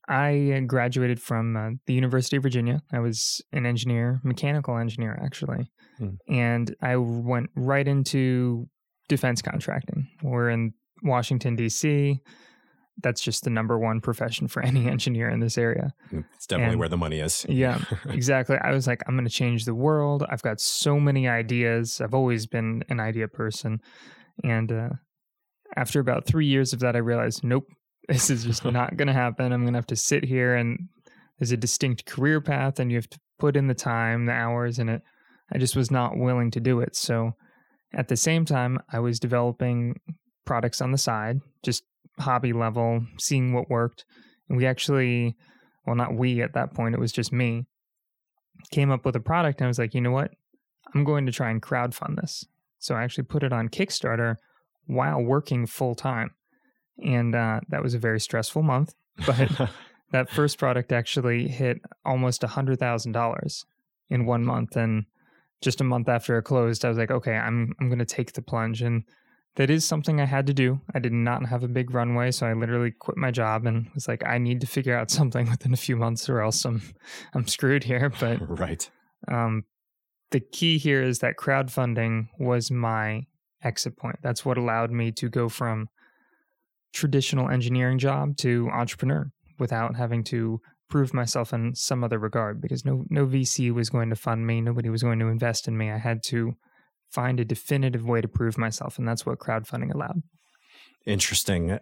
I 0.09 0.63
graduated 0.67 1.21
from 1.21 1.57
uh, 1.57 1.71
the 1.87 1.93
University 1.93 2.39
of 2.39 2.43
Virginia. 2.43 2.81
I 2.91 2.99
was 2.99 3.43
an 3.53 3.67
engineer, 3.67 4.21
mechanical 4.25 4.79
engineer, 4.79 5.21
actually. 5.23 5.71
Hmm. 5.99 6.15
And 6.29 6.75
I 6.81 6.97
went 6.97 7.51
right 7.55 7.87
into 7.87 8.69
defense 9.09 9.43
contracting. 9.43 10.09
We're 10.23 10.49
in 10.49 10.73
Washington, 11.03 11.57
D.C. 11.57 12.21
That's 13.03 13.21
just 13.21 13.45
the 13.45 13.51
number 13.51 13.79
one 13.79 14.01
profession 14.01 14.49
for 14.49 14.63
any 14.65 14.89
engineer 14.89 15.29
in 15.29 15.41
this 15.41 15.59
area. 15.59 15.93
Hmm. 16.11 16.21
It's 16.35 16.47
definitely 16.47 16.73
and, 16.73 16.81
where 16.81 16.89
the 16.89 16.97
money 16.97 17.21
is. 17.21 17.47
yeah, 17.49 17.81
exactly. 18.09 18.57
I 18.63 18.73
was 18.73 18.87
like, 18.87 19.03
I'm 19.07 19.15
going 19.15 19.27
to 19.27 19.33
change 19.33 19.65
the 19.65 19.75
world. 19.75 20.25
I've 20.29 20.43
got 20.43 20.61
so 20.61 20.99
many 20.99 21.29
ideas. 21.29 22.01
I've 22.01 22.15
always 22.15 22.47
been 22.47 22.83
an 22.89 23.01
idea 23.01 23.29
person. 23.29 23.81
And 24.45 24.71
uh, 24.73 24.89
after 25.77 26.01
about 26.01 26.27
three 26.27 26.47
years 26.47 26.73
of 26.73 26.81
that, 26.81 26.97
I 26.97 27.01
realized, 27.01 27.45
nope, 27.45 27.67
this 28.09 28.31
is 28.31 28.45
just 28.45 28.65
not 28.65 28.97
going 28.97 29.09
to 29.09 29.15
happen. 29.15 29.53
I'm 29.53 29.63
going 29.63 29.75
to 29.75 29.79
have 29.79 29.87
to 29.87 29.97
sit 29.97 30.25
here 30.25 30.55
and 30.55 30.89
there's 31.39 31.53
a 31.53 31.57
distinct 31.57 32.07
career 32.07 32.41
path 32.41 32.81
and 32.81 32.91
you 32.91 32.97
have 32.97 33.11
to 33.11 33.21
put 33.39 33.57
in 33.57 33.69
the 33.69 33.75
time, 33.75 34.27
the 34.27 34.33
hours 34.33 34.79
and 34.79 34.91
it. 34.91 35.03
I 35.53 35.59
just 35.59 35.77
was 35.77 35.91
not 35.91 36.19
willing 36.19 36.51
to 36.53 36.61
do 36.61 36.81
it. 36.81 36.95
So 36.95 37.33
at 37.95 38.09
the 38.09 38.17
same 38.17 38.45
time, 38.45 38.79
I 38.93 38.99
was 38.99 39.19
developing 39.19 39.99
products 40.45 40.81
on 40.81 40.93
the 40.93 40.99
side, 40.99 41.41
just 41.63 41.85
hobby 42.19 42.53
level, 42.53 43.05
seeing 43.19 43.53
what 43.53 43.71
worked. 43.71 44.05
And 44.49 44.57
we 44.57 44.67
actually, 44.67 45.37
well, 45.87 45.97
not 45.97 46.15
we 46.15 46.43
at 46.43 46.55
that 46.55 46.75
point, 46.75 46.95
it 46.95 47.01
was 47.01 47.13
just 47.13 47.33
me, 47.33 47.67
came 48.71 48.91
up 48.91 49.05
with 49.05 49.17
a 49.17 49.21
product 49.21 49.61
and 49.61 49.67
I 49.67 49.69
was 49.69 49.79
like, 49.79 49.95
you 49.95 50.01
know 50.01 50.11
what? 50.11 50.31
I'm 50.95 51.05
going 51.05 51.27
to 51.27 51.33
try 51.33 51.51
and 51.51 51.63
crowdfund 51.63 52.21
this. 52.21 52.45
So 52.79 52.95
I 52.95 53.03
actually 53.03 53.25
put 53.25 53.43
it 53.43 53.53
on 53.53 53.69
Kickstarter 53.69 54.37
while 54.87 55.21
working 55.21 55.67
full 55.67 55.95
time 55.95 56.31
and 57.03 57.35
uh, 57.35 57.61
that 57.69 57.83
was 57.83 57.95
a 57.95 57.99
very 57.99 58.21
stressful 58.21 58.63
month. 58.63 58.95
But 59.27 59.71
that 60.13 60.31
first 60.31 60.59
product 60.59 60.93
actually 60.93 61.49
hit 61.49 61.79
almost 62.05 62.45
a 62.45 62.49
hundred 62.49 62.79
thousand 62.79 63.13
dollars 63.13 63.65
in 64.09 64.27
one 64.27 64.45
month, 64.45 64.77
and 64.77 65.07
just 65.61 65.81
a 65.81 65.85
month 65.85 66.09
after 66.09 66.39
it 66.39 66.45
closed, 66.45 66.85
I 66.85 66.89
was 66.89 66.99
like, 66.99 67.11
okay, 67.11 67.35
I'm 67.35 67.75
I'm 67.81 67.89
going 67.89 67.99
to 67.99 68.05
take 68.05 68.33
the 68.33 68.43
plunge, 68.43 68.81
and 68.81 69.03
that 69.57 69.71
is 69.71 69.85
something 69.85 70.21
I 70.21 70.25
had 70.25 70.47
to 70.47 70.55
do. 70.55 70.81
I 70.95 71.01
did 71.01 71.13
not 71.13 71.47
have 71.47 71.65
a 71.65 71.69
big 71.69 71.93
runway, 71.93 72.31
so 72.31 72.47
I 72.47 72.53
literally 72.53 72.93
quit 72.93 73.17
my 73.17 73.31
job 73.31 73.67
and 73.67 73.89
was 73.95 74.07
like, 74.07 74.25
I 74.25 74.39
need 74.39 74.61
to 74.61 74.67
figure 74.67 74.97
out 74.97 75.11
something 75.19 75.51
within 75.51 75.73
a 75.73 75.77
few 75.77 75.97
months, 75.97 76.29
or 76.29 76.41
else 76.41 76.65
I'm 76.65 76.83
I'm 77.35 77.47
screwed 77.47 77.85
here. 77.85 78.13
But 78.21 78.39
right. 78.59 78.89
Um, 79.27 79.65
the 80.31 80.41
key 80.41 80.79
here 80.79 81.03
is 81.03 81.21
that 81.21 81.37
crowdfunding 81.37 82.29
was 82.39 82.71
my 82.71 83.27
exit 83.63 83.97
point. 83.97 84.17
That's 84.23 84.45
what 84.45 84.59
allowed 84.59 84.91
me 84.91 85.11
to 85.13 85.29
go 85.29 85.49
from 85.49 85.89
traditional 86.93 87.49
engineering 87.49 87.99
job 87.99 88.37
to 88.39 88.69
entrepreneur 88.73 89.31
without 89.59 89.97
having 89.97 90.25
to 90.25 90.61
prove 90.89 91.13
myself 91.13 91.53
in 91.53 91.75
some 91.75 92.03
other 92.03 92.19
regard 92.19 92.61
because 92.61 92.85
no 92.85 93.05
no 93.11 93.27
VC 93.27 93.73
was 93.73 93.91
going 93.91 94.11
to 94.11 94.17
fund 94.17 94.47
me, 94.47 94.61
nobody 94.61 94.89
was 94.89 95.03
going 95.03 95.19
to 95.19 95.27
invest 95.27 95.69
in 95.69 95.77
me. 95.77 95.91
I 95.91 95.99
had 95.99 96.23
to 96.25 96.55
find 97.11 97.41
a 97.41 97.45
definitive 97.45 98.05
way 98.05 98.21
to 98.21 98.29
prove 98.29 98.59
myself 98.59 98.99
and 98.99 99.07
that's 99.07 99.25
what 99.25 99.39
crowdfunding 99.39 99.93
allowed. 99.95 100.23
Interesting. 101.07 101.79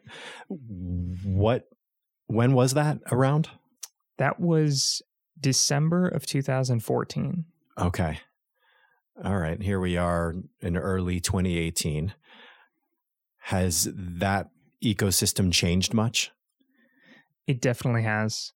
What 0.48 1.68
when 2.26 2.52
was 2.52 2.74
that 2.74 2.98
around? 3.10 3.48
That 4.18 4.40
was 4.40 5.02
December 5.38 6.08
of 6.08 6.26
2014. 6.26 7.44
Okay. 7.78 8.20
All 9.24 9.38
right. 9.38 9.60
Here 9.60 9.80
we 9.80 9.96
are 9.96 10.34
in 10.60 10.76
early 10.76 11.20
2018. 11.20 12.14
Has 13.38 13.88
that 13.94 14.50
ecosystem 14.82 15.52
changed 15.52 15.94
much? 15.94 16.32
It 17.46 17.60
definitely 17.60 18.02
has. 18.02 18.52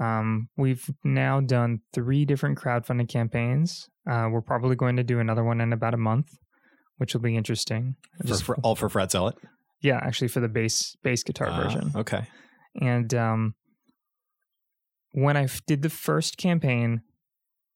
Um, 0.00 0.48
we've 0.56 0.88
now 1.02 1.40
done 1.40 1.80
three 1.92 2.24
different 2.24 2.58
crowdfunding 2.58 3.08
campaigns. 3.08 3.88
Uh, 4.08 4.28
we're 4.30 4.40
probably 4.40 4.76
going 4.76 4.96
to 4.96 5.04
do 5.04 5.20
another 5.20 5.44
one 5.44 5.60
in 5.60 5.72
about 5.72 5.94
a 5.94 5.98
month, 5.98 6.30
which 6.96 7.14
will 7.14 7.20
be 7.20 7.36
interesting. 7.36 7.96
For, 8.26 8.36
for, 8.36 8.56
all 8.62 8.74
for 8.74 8.88
Fret 8.88 9.12
Sell 9.12 9.32
Yeah, 9.82 10.00
actually 10.02 10.28
for 10.28 10.40
the 10.40 10.48
bass 10.48 10.96
bass 11.02 11.22
guitar 11.22 11.48
uh, 11.48 11.62
version. 11.62 11.92
Okay. 11.94 12.26
And 12.80 13.12
um, 13.14 13.54
when 15.12 15.36
I 15.36 15.48
did 15.66 15.82
the 15.82 15.90
first 15.90 16.36
campaign, 16.36 17.02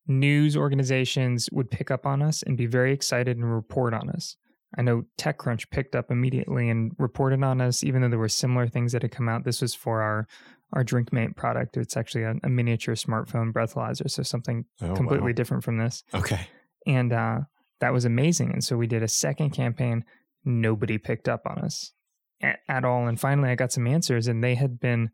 news 0.07 0.57
organizations 0.57 1.49
would 1.51 1.71
pick 1.71 1.91
up 1.91 2.05
on 2.05 2.21
us 2.21 2.43
and 2.43 2.57
be 2.57 2.65
very 2.65 2.93
excited 2.93 3.37
and 3.37 3.53
report 3.53 3.93
on 3.93 4.09
us. 4.09 4.35
I 4.77 4.81
know 4.81 5.03
TechCrunch 5.19 5.69
picked 5.69 5.95
up 5.95 6.09
immediately 6.09 6.69
and 6.69 6.93
reported 6.97 7.43
on 7.43 7.61
us, 7.61 7.83
even 7.83 8.01
though 8.01 8.09
there 8.09 8.19
were 8.19 8.29
similar 8.29 8.67
things 8.67 8.91
that 8.91 9.03
had 9.03 9.11
come 9.11 9.29
out. 9.29 9.43
This 9.43 9.61
was 9.61 9.75
for 9.75 10.01
our 10.01 10.27
our 10.73 10.83
DrinkMate 10.83 11.35
product. 11.35 11.77
It's 11.77 11.95
actually 11.95 12.23
a, 12.23 12.35
a 12.43 12.49
miniature 12.49 12.95
smartphone 12.95 13.51
breathalyzer, 13.51 14.09
so 14.09 14.23
something 14.23 14.65
oh, 14.81 14.93
completely 14.93 15.31
wow. 15.31 15.35
different 15.35 15.63
from 15.63 15.77
this. 15.77 16.03
Okay, 16.13 16.47
and 16.85 17.13
uh, 17.13 17.39
that 17.79 17.93
was 17.93 18.05
amazing. 18.05 18.51
And 18.51 18.63
so 18.63 18.75
we 18.75 18.87
did 18.87 19.03
a 19.03 19.07
second 19.07 19.51
campaign. 19.51 20.03
Nobody 20.43 20.97
picked 20.97 21.29
up 21.29 21.41
on 21.45 21.59
us 21.59 21.93
at, 22.41 22.59
at 22.67 22.85
all. 22.85 23.07
And 23.07 23.19
finally, 23.19 23.49
I 23.49 23.55
got 23.55 23.71
some 23.71 23.87
answers, 23.87 24.27
and 24.27 24.43
they 24.43 24.55
had 24.55 24.79
been 24.79 25.09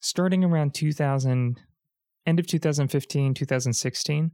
starting 0.00 0.42
around 0.42 0.74
2000, 0.74 1.60
end 2.26 2.40
of 2.40 2.46
2015, 2.46 3.34
2016 3.34 4.32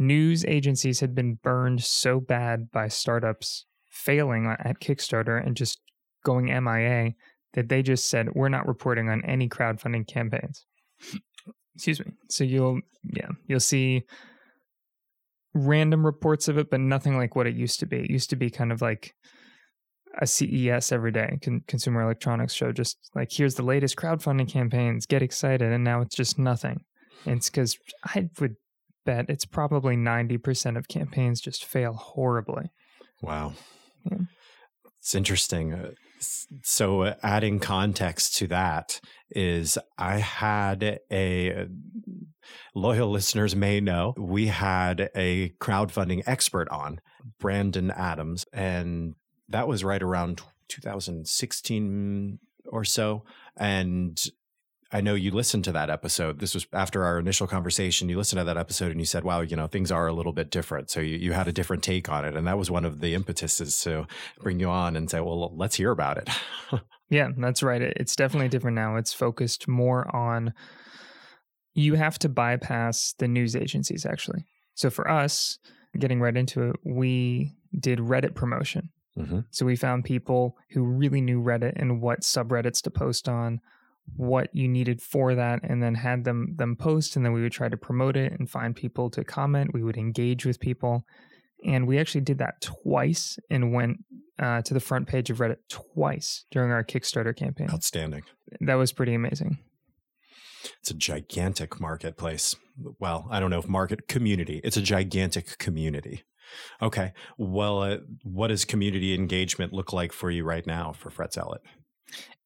news 0.00 0.44
agencies 0.46 1.00
had 1.00 1.14
been 1.14 1.34
burned 1.34 1.84
so 1.84 2.18
bad 2.18 2.70
by 2.72 2.88
startups 2.88 3.66
failing 3.90 4.46
at 4.46 4.80
Kickstarter 4.80 5.44
and 5.44 5.56
just 5.56 5.80
going 6.24 6.46
MIA 6.46 7.12
that 7.54 7.68
they 7.68 7.82
just 7.82 8.08
said, 8.08 8.28
we're 8.34 8.48
not 8.48 8.68
reporting 8.68 9.08
on 9.08 9.24
any 9.24 9.48
crowdfunding 9.48 10.06
campaigns. 10.06 10.66
Excuse 11.74 12.00
me. 12.00 12.12
So 12.28 12.44
you'll, 12.44 12.80
yeah, 13.04 13.28
you'll 13.46 13.60
see 13.60 14.04
random 15.54 16.04
reports 16.04 16.48
of 16.48 16.58
it, 16.58 16.70
but 16.70 16.80
nothing 16.80 17.16
like 17.16 17.34
what 17.34 17.46
it 17.46 17.56
used 17.56 17.80
to 17.80 17.86
be. 17.86 17.98
It 17.98 18.10
used 18.10 18.30
to 18.30 18.36
be 18.36 18.50
kind 18.50 18.72
of 18.72 18.82
like 18.82 19.14
a 20.20 20.26
CES 20.26 20.92
every 20.92 21.12
day, 21.12 21.38
Con- 21.42 21.62
Consumer 21.66 22.02
Electronics 22.02 22.54
Show, 22.54 22.72
just 22.72 22.98
like 23.14 23.28
here's 23.32 23.54
the 23.54 23.62
latest 23.62 23.96
crowdfunding 23.96 24.48
campaigns, 24.48 25.06
get 25.06 25.22
excited. 25.22 25.72
And 25.72 25.84
now 25.84 26.00
it's 26.00 26.16
just 26.16 26.38
nothing. 26.38 26.80
And 27.26 27.38
it's 27.38 27.50
because 27.50 27.76
I 28.04 28.28
would 28.40 28.54
bet 29.04 29.26
it's 29.28 29.44
probably 29.44 29.96
90% 29.96 30.76
of 30.76 30.88
campaigns 30.88 31.40
just 31.40 31.64
fail 31.64 31.94
horribly. 31.94 32.70
Wow. 33.22 33.54
Yeah. 34.10 34.18
It's 34.98 35.14
interesting. 35.14 35.72
Uh, 35.72 35.90
So, 36.62 37.02
uh, 37.02 37.14
adding 37.22 37.60
context 37.60 38.36
to 38.36 38.46
that 38.48 39.00
is 39.30 39.78
I 39.96 40.18
had 40.18 41.00
a 41.10 41.66
loyal 42.74 43.10
listeners 43.10 43.56
may 43.56 43.80
know 43.80 44.14
we 44.16 44.48
had 44.48 45.10
a 45.14 45.50
crowdfunding 45.60 46.22
expert 46.26 46.68
on, 46.70 47.00
Brandon 47.38 47.90
Adams, 47.90 48.44
and 48.52 49.14
that 49.48 49.68
was 49.68 49.84
right 49.84 50.02
around 50.02 50.42
2016 50.68 52.38
or 52.66 52.84
so. 52.84 53.24
And 53.56 54.20
I 54.92 55.00
know 55.00 55.14
you 55.14 55.30
listened 55.30 55.64
to 55.64 55.72
that 55.72 55.88
episode. 55.88 56.40
This 56.40 56.54
was 56.54 56.66
after 56.72 57.04
our 57.04 57.18
initial 57.18 57.46
conversation. 57.46 58.08
You 58.08 58.16
listened 58.16 58.40
to 58.40 58.44
that 58.44 58.56
episode 58.56 58.90
and 58.90 58.98
you 58.98 59.06
said, 59.06 59.22
wow, 59.22 59.40
you 59.40 59.56
know, 59.56 59.68
things 59.68 59.92
are 59.92 60.08
a 60.08 60.12
little 60.12 60.32
bit 60.32 60.50
different. 60.50 60.90
So 60.90 61.00
you, 61.00 61.16
you 61.16 61.32
had 61.32 61.46
a 61.46 61.52
different 61.52 61.84
take 61.84 62.08
on 62.08 62.24
it. 62.24 62.34
And 62.34 62.46
that 62.48 62.58
was 62.58 62.70
one 62.70 62.84
of 62.84 63.00
the 63.00 63.14
impetuses 63.14 63.80
to 63.82 64.06
bring 64.40 64.58
you 64.58 64.68
on 64.68 64.96
and 64.96 65.08
say, 65.08 65.20
well, 65.20 65.54
let's 65.56 65.76
hear 65.76 65.92
about 65.92 66.18
it. 66.18 66.28
yeah, 67.08 67.28
that's 67.36 67.62
right. 67.62 67.82
It's 67.82 68.16
definitely 68.16 68.48
different 68.48 68.74
now. 68.74 68.96
It's 68.96 69.12
focused 69.12 69.68
more 69.68 70.14
on 70.14 70.52
you 71.74 71.94
have 71.94 72.18
to 72.20 72.28
bypass 72.28 73.14
the 73.18 73.28
news 73.28 73.54
agencies, 73.54 74.04
actually. 74.04 74.44
So 74.74 74.90
for 74.90 75.08
us, 75.08 75.58
getting 75.98 76.20
right 76.20 76.36
into 76.36 76.70
it, 76.70 76.76
we 76.84 77.52
did 77.78 78.00
Reddit 78.00 78.34
promotion. 78.34 78.90
Mm-hmm. 79.18 79.40
So 79.50 79.66
we 79.66 79.76
found 79.76 80.04
people 80.04 80.56
who 80.70 80.82
really 80.82 81.20
knew 81.20 81.42
Reddit 81.42 81.74
and 81.76 82.00
what 82.00 82.20
subreddits 82.20 82.82
to 82.82 82.90
post 82.90 83.28
on, 83.28 83.60
what 84.16 84.48
you 84.52 84.68
needed 84.68 85.00
for 85.00 85.34
that 85.34 85.60
and 85.62 85.82
then 85.82 85.94
had 85.94 86.24
them 86.24 86.54
them 86.56 86.76
post 86.76 87.16
and 87.16 87.24
then 87.24 87.32
we 87.32 87.42
would 87.42 87.52
try 87.52 87.68
to 87.68 87.76
promote 87.76 88.16
it 88.16 88.32
and 88.38 88.50
find 88.50 88.76
people 88.76 89.10
to 89.10 89.24
comment. 89.24 89.72
We 89.72 89.82
would 89.82 89.96
engage 89.96 90.44
with 90.44 90.60
people. 90.60 91.04
And 91.64 91.86
we 91.86 91.98
actually 91.98 92.22
did 92.22 92.38
that 92.38 92.62
twice 92.62 93.38
and 93.50 93.72
went 93.72 93.98
uh, 94.38 94.62
to 94.62 94.72
the 94.72 94.80
front 94.80 95.06
page 95.06 95.28
of 95.28 95.38
reddit 95.38 95.58
twice 95.68 96.46
during 96.50 96.70
our 96.70 96.82
kickstarter 96.82 97.36
campaign. 97.36 97.68
Outstanding. 97.70 98.22
That 98.60 98.76
was 98.76 98.92
pretty 98.92 99.12
amazing. 99.12 99.58
It's 100.80 100.90
a 100.90 100.94
gigantic 100.94 101.80
marketplace. 101.80 102.56
Well 102.98 103.26
i 103.30 103.40
don't 103.40 103.50
know 103.50 103.58
if 103.58 103.68
market 103.68 104.08
community 104.08 104.60
it's 104.64 104.76
a 104.76 104.82
gigantic 104.82 105.58
community. 105.58 106.24
Okay 106.82 107.12
well 107.38 107.82
uh, 107.82 107.98
what 108.22 108.48
does 108.48 108.64
community 108.64 109.14
engagement 109.14 109.72
look 109.72 109.92
like 109.92 110.12
for 110.12 110.30
you 110.30 110.44
right 110.44 110.66
now 110.66 110.92
for 110.92 111.10
Fret 111.10 111.32
Zealot 111.32 111.60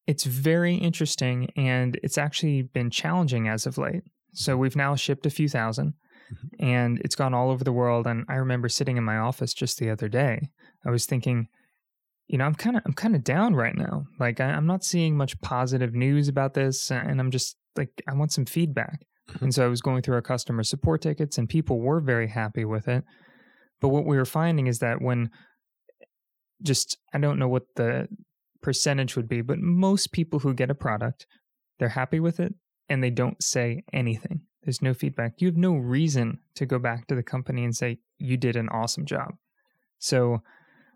it's 0.06 0.25
very 0.25 0.75
interesting 0.75 1.50
and 1.56 1.99
it's 2.02 2.18
actually 2.18 2.62
been 2.62 2.90
challenging 2.90 3.49
as 3.49 3.66
of 3.66 3.78
late. 3.78 4.02
So 4.32 4.56
we've 4.56 4.76
now 4.76 4.96
shipped 4.96 5.26
a 5.26 5.30
few 5.30 5.46
1000 5.46 5.92
mm-hmm. 5.92 6.64
and 6.64 7.00
it's 7.00 7.14
gone 7.14 7.34
all 7.34 7.50
over 7.50 7.64
the 7.64 7.73
world. 7.73 8.06
And 8.06 8.25
I 8.28 8.34
remember 8.34 8.68
sitting 8.68 8.96
in 8.96 9.04
my 9.04 9.16
office 9.16 9.54
just 9.54 9.78
the 9.78 9.90
other 9.90 10.08
day. 10.08 10.49
I 10.87 10.90
was 10.90 11.06
thinking, 11.06 11.49
you 12.26 12.38
know, 12.38 12.44
I'm 12.44 12.54
kind 12.54 12.76
of 12.76 12.82
I'm 12.87 12.92
kind 12.92 13.14
of 13.14 13.23
down 13.23 13.54
right 13.54 13.76
now. 13.76 14.06
Like 14.18 14.40
I, 14.40 14.50
am 14.50 14.66
not 14.66 14.84
seeing 14.84 15.16
much 15.16 15.40
positive 15.40 15.94
news 15.94 16.28
about 16.28 16.54
this, 16.54 16.90
and 16.90 17.20
I'm 17.20 17.30
just 17.30 17.56
like 17.76 17.90
I 18.08 18.14
want 18.14 18.32
some 18.32 18.46
feedback. 18.46 19.04
Mm-hmm. 19.30 19.44
And 19.44 19.54
so 19.54 19.64
I 19.64 19.68
was 19.68 19.82
going 19.82 20.02
through 20.02 20.14
our 20.14 20.23
customer 20.23 20.62
support 20.62 21.02
tickets, 21.02 21.38
and 21.38 21.49
people 21.49 21.80
were 21.80 22.00
very 22.00 22.28
happy 22.28 22.64
with 22.64 22.88
it. 22.88 23.04
But 23.80 23.88
what 23.88 24.06
we 24.06 24.16
were 24.16 24.25
finding 24.25 24.66
is 24.66 24.78
that 24.78 25.02
when 25.02 25.30
just 26.62 26.96
I 27.12 27.18
don't 27.18 27.38
know 27.38 27.49
what 27.49 27.64
the 27.76 28.08
percentage 28.64 29.14
would 29.14 29.28
be, 29.28 29.42
but 29.42 29.59
most 29.59 30.11
people 30.11 30.40
who 30.40 30.54
get 30.54 30.71
a 30.71 30.75
product, 30.75 31.26
they're 31.78 31.90
happy 31.90 32.18
with 32.18 32.40
it 32.40 32.54
and 32.88 33.04
they 33.04 33.11
don't 33.11 33.42
say 33.42 33.85
anything. 33.92 34.40
There's 34.62 34.80
no 34.80 34.94
feedback. 34.94 35.35
You 35.38 35.49
have 35.49 35.56
no 35.56 35.75
reason 35.75 36.38
to 36.54 36.64
go 36.64 36.78
back 36.78 37.06
to 37.09 37.14
the 37.14 37.23
company 37.23 37.62
and 37.62 37.76
say, 37.76 37.99
you 38.16 38.38
did 38.38 38.56
an 38.56 38.71
awesome 38.71 39.04
job. 39.04 39.35
So, 39.99 40.42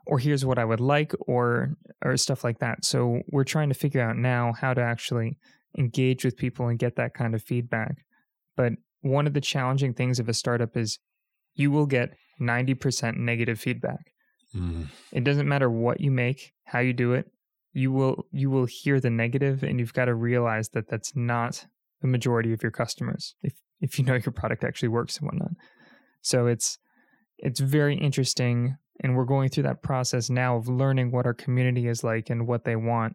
or 0.06 0.18
here's 0.18 0.46
what 0.46 0.58
I 0.58 0.64
would 0.64 0.80
like, 0.80 1.12
or 1.26 1.76
or 2.02 2.16
stuff 2.16 2.42
like 2.42 2.60
that. 2.60 2.86
So 2.86 3.20
we're 3.30 3.44
trying 3.44 3.68
to 3.68 3.74
figure 3.74 4.00
out 4.00 4.16
now 4.16 4.54
how 4.54 4.72
to 4.72 4.80
actually 4.80 5.36
engage 5.76 6.24
with 6.24 6.38
people 6.38 6.68
and 6.68 6.78
get 6.78 6.96
that 6.96 7.12
kind 7.12 7.34
of 7.34 7.42
feedback. 7.42 7.96
But 8.56 8.72
one 9.02 9.26
of 9.26 9.34
the 9.34 9.42
challenging 9.42 9.92
things 9.92 10.18
of 10.18 10.28
a 10.30 10.34
startup 10.34 10.74
is 10.74 10.98
you 11.54 11.70
will 11.70 11.86
get 11.86 12.14
90% 12.40 13.16
negative 13.16 13.60
feedback. 13.60 14.12
Mm. 14.54 14.86
It 15.12 15.24
doesn't 15.24 15.48
matter 15.48 15.68
what 15.68 16.00
you 16.00 16.10
make, 16.10 16.54
how 16.64 16.78
you 16.78 16.94
do 16.94 17.12
it, 17.12 17.30
you 17.72 17.92
will 17.92 18.26
you 18.30 18.50
will 18.50 18.66
hear 18.66 19.00
the 19.00 19.10
negative 19.10 19.62
and 19.62 19.78
you've 19.78 19.94
got 19.94 20.06
to 20.06 20.14
realize 20.14 20.70
that 20.70 20.88
that's 20.88 21.14
not 21.14 21.66
the 22.00 22.08
majority 22.08 22.52
of 22.52 22.62
your 22.62 22.72
customers 22.72 23.34
if 23.42 23.54
if 23.80 23.98
you 23.98 24.04
know 24.04 24.14
your 24.14 24.32
product 24.32 24.64
actually 24.64 24.88
works 24.88 25.18
and 25.18 25.26
whatnot. 25.26 25.52
So 26.22 26.46
it's 26.46 26.78
it's 27.38 27.60
very 27.60 27.96
interesting 27.96 28.76
and 29.00 29.16
we're 29.16 29.24
going 29.24 29.48
through 29.48 29.62
that 29.64 29.82
process 29.82 30.28
now 30.28 30.56
of 30.56 30.68
learning 30.68 31.12
what 31.12 31.26
our 31.26 31.34
community 31.34 31.86
is 31.86 32.02
like 32.02 32.30
and 32.30 32.48
what 32.48 32.64
they 32.64 32.74
want. 32.74 33.14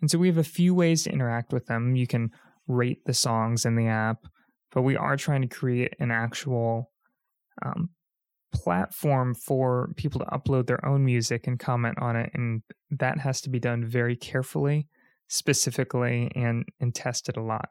And 0.00 0.10
so 0.10 0.18
we 0.18 0.28
have 0.28 0.36
a 0.36 0.44
few 0.44 0.74
ways 0.74 1.04
to 1.04 1.12
interact 1.12 1.52
with 1.52 1.66
them. 1.66 1.96
You 1.96 2.06
can 2.06 2.30
rate 2.68 3.04
the 3.06 3.14
songs 3.14 3.64
in 3.64 3.74
the 3.76 3.86
app 3.86 4.26
but 4.74 4.82
we 4.82 4.96
are 4.96 5.16
trying 5.16 5.40
to 5.42 5.48
create 5.48 5.94
an 6.00 6.10
actual 6.10 6.90
um, 7.64 7.90
platform 8.54 9.34
for 9.34 9.90
people 9.96 10.20
to 10.20 10.26
upload 10.26 10.66
their 10.66 10.84
own 10.86 11.04
music 11.04 11.46
and 11.46 11.58
comment 11.58 11.98
on 12.00 12.16
it. 12.16 12.30
And 12.34 12.62
that 12.90 13.18
has 13.18 13.40
to 13.42 13.50
be 13.50 13.58
done 13.58 13.84
very 13.84 14.16
carefully, 14.16 14.88
specifically, 15.28 16.30
and, 16.34 16.64
and 16.80 16.94
tested 16.94 17.36
a 17.36 17.42
lot. 17.42 17.68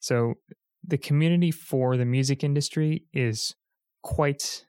So 0.00 0.34
the 0.86 0.98
community 0.98 1.50
for 1.50 1.96
the 1.96 2.04
music 2.04 2.44
industry 2.44 3.04
is 3.12 3.54
quite 4.02 4.64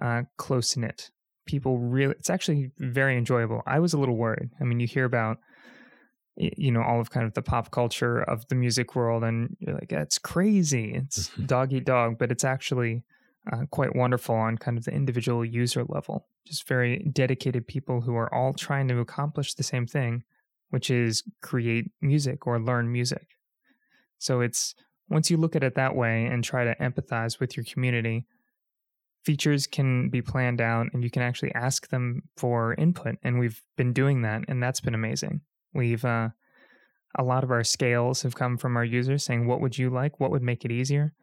uh, 0.00 0.22
close 0.36 0.76
knit. 0.76 1.10
People 1.46 1.78
really, 1.78 2.14
it's 2.18 2.30
actually 2.30 2.70
very 2.78 3.16
enjoyable. 3.16 3.62
I 3.66 3.80
was 3.80 3.94
a 3.94 3.98
little 3.98 4.16
worried. 4.16 4.50
I 4.60 4.64
mean, 4.64 4.80
you 4.80 4.86
hear 4.86 5.06
about, 5.06 5.38
you 6.36 6.70
know, 6.70 6.82
all 6.82 7.00
of 7.00 7.10
kind 7.10 7.26
of 7.26 7.34
the 7.34 7.42
pop 7.42 7.70
culture 7.70 8.20
of 8.22 8.46
the 8.48 8.54
music 8.54 8.94
world, 8.94 9.24
and 9.24 9.56
you're 9.58 9.74
like, 9.74 9.90
it's 9.90 10.18
crazy. 10.18 10.94
It's 10.94 11.30
dog 11.46 11.72
eat 11.72 11.86
dog, 11.86 12.18
but 12.18 12.30
it's 12.30 12.44
actually 12.44 13.02
uh, 13.52 13.64
quite 13.70 13.96
wonderful 13.96 14.34
on 14.34 14.58
kind 14.58 14.78
of 14.78 14.84
the 14.84 14.92
individual 14.92 15.44
user 15.44 15.84
level. 15.84 16.26
Just 16.46 16.68
very 16.68 16.98
dedicated 17.12 17.66
people 17.66 18.00
who 18.00 18.14
are 18.16 18.32
all 18.32 18.52
trying 18.52 18.88
to 18.88 18.98
accomplish 18.98 19.54
the 19.54 19.62
same 19.62 19.86
thing, 19.86 20.22
which 20.70 20.90
is 20.90 21.22
create 21.42 21.90
music 22.00 22.46
or 22.46 22.60
learn 22.60 22.92
music. 22.92 23.26
So 24.18 24.40
it's 24.40 24.74
once 25.08 25.30
you 25.30 25.36
look 25.36 25.56
at 25.56 25.62
it 25.62 25.74
that 25.76 25.94
way 25.96 26.26
and 26.26 26.44
try 26.44 26.64
to 26.64 26.74
empathize 26.76 27.40
with 27.40 27.56
your 27.56 27.64
community, 27.64 28.26
features 29.24 29.66
can 29.66 30.08
be 30.08 30.22
planned 30.22 30.60
out 30.60 30.86
and 30.92 31.02
you 31.02 31.10
can 31.10 31.22
actually 31.22 31.54
ask 31.54 31.88
them 31.88 32.22
for 32.36 32.74
input. 32.74 33.16
And 33.22 33.38
we've 33.38 33.62
been 33.76 33.92
doing 33.92 34.22
that, 34.22 34.42
and 34.48 34.62
that's 34.62 34.80
been 34.80 34.94
amazing. 34.94 35.40
We've, 35.74 36.04
uh, 36.04 36.30
a 37.14 37.22
lot 37.22 37.44
of 37.44 37.50
our 37.50 37.64
scales 37.64 38.22
have 38.22 38.34
come 38.34 38.58
from 38.58 38.76
our 38.76 38.84
users 38.84 39.24
saying, 39.24 39.46
What 39.46 39.60
would 39.60 39.78
you 39.78 39.90
like? 39.90 40.20
What 40.20 40.30
would 40.30 40.42
make 40.42 40.64
it 40.64 40.72
easier? 40.72 41.14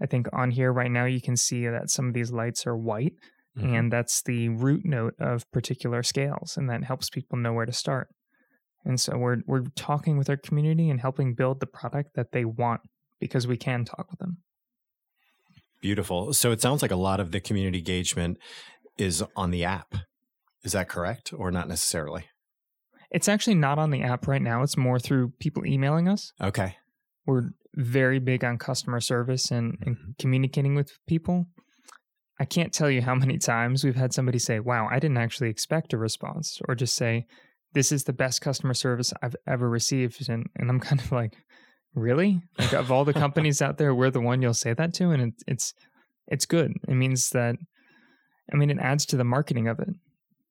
I 0.00 0.06
think 0.06 0.28
on 0.32 0.50
here 0.50 0.72
right 0.72 0.90
now, 0.90 1.04
you 1.06 1.20
can 1.20 1.36
see 1.36 1.66
that 1.66 1.90
some 1.90 2.08
of 2.08 2.14
these 2.14 2.30
lights 2.30 2.66
are 2.66 2.76
white, 2.76 3.14
mm-hmm. 3.56 3.74
and 3.74 3.92
that's 3.92 4.22
the 4.22 4.50
root 4.50 4.82
note 4.84 5.14
of 5.18 5.50
particular 5.52 6.02
scales, 6.02 6.56
and 6.56 6.68
that 6.70 6.84
helps 6.84 7.10
people 7.10 7.38
know 7.38 7.52
where 7.52 7.66
to 7.66 7.72
start. 7.72 8.08
And 8.84 9.00
so 9.00 9.16
we're 9.18 9.38
we're 9.46 9.64
talking 9.74 10.16
with 10.16 10.30
our 10.30 10.36
community 10.36 10.90
and 10.90 11.00
helping 11.00 11.34
build 11.34 11.60
the 11.60 11.66
product 11.66 12.14
that 12.14 12.32
they 12.32 12.44
want 12.44 12.82
because 13.18 13.46
we 13.46 13.56
can 13.56 13.84
talk 13.84 14.06
with 14.10 14.20
them. 14.20 14.38
Beautiful. 15.80 16.32
So 16.32 16.52
it 16.52 16.60
sounds 16.60 16.82
like 16.82 16.90
a 16.90 16.96
lot 16.96 17.20
of 17.20 17.32
the 17.32 17.40
community 17.40 17.78
engagement 17.78 18.38
is 18.96 19.24
on 19.34 19.50
the 19.50 19.64
app. 19.64 19.94
Is 20.62 20.72
that 20.72 20.88
correct 20.88 21.32
or 21.36 21.50
not 21.50 21.68
necessarily? 21.68 22.26
It's 23.10 23.28
actually 23.28 23.54
not 23.54 23.78
on 23.78 23.90
the 23.90 24.02
app 24.02 24.26
right 24.26 24.42
now. 24.42 24.62
It's 24.62 24.76
more 24.76 24.98
through 24.98 25.32
people 25.38 25.64
emailing 25.64 26.08
us. 26.08 26.32
Okay. 26.40 26.76
We're 27.24 27.50
very 27.76 28.18
big 28.18 28.44
on 28.44 28.58
customer 28.58 29.00
service 29.00 29.50
and, 29.50 29.76
and 29.84 29.96
mm-hmm. 29.96 30.10
communicating 30.18 30.74
with 30.74 30.92
people. 31.06 31.46
I 32.38 32.44
can't 32.44 32.72
tell 32.72 32.90
you 32.90 33.02
how 33.02 33.14
many 33.14 33.38
times 33.52 33.84
we've 33.84 33.96
had 33.96 34.12
somebody 34.12 34.38
say, 34.38 34.60
Wow, 34.60 34.88
I 34.90 34.98
didn't 34.98 35.18
actually 35.18 35.50
expect 35.50 35.92
a 35.92 35.98
response, 35.98 36.60
or 36.68 36.74
just 36.74 36.94
say, 36.94 37.26
This 37.74 37.92
is 37.92 38.04
the 38.04 38.12
best 38.12 38.40
customer 38.40 38.74
service 38.74 39.12
I've 39.22 39.36
ever 39.46 39.68
received. 39.68 40.28
And, 40.28 40.46
and 40.56 40.70
I'm 40.70 40.80
kind 40.88 41.00
of 41.00 41.12
like, 41.12 41.34
really 41.96 42.42
like 42.58 42.74
of 42.74 42.92
all 42.92 43.04
the 43.04 43.12
companies 43.24 43.62
out 43.62 43.78
there 43.78 43.94
we're 43.94 44.10
the 44.10 44.20
one 44.20 44.42
you'll 44.42 44.54
say 44.54 44.74
that 44.74 44.94
to 44.94 45.10
and 45.10 45.22
it, 45.22 45.34
it's 45.48 45.72
it's 46.28 46.44
good 46.44 46.70
it 46.86 46.94
means 46.94 47.30
that 47.30 47.56
i 48.52 48.56
mean 48.56 48.70
it 48.70 48.78
adds 48.78 49.06
to 49.06 49.16
the 49.16 49.24
marketing 49.24 49.66
of 49.66 49.80
it 49.80 49.88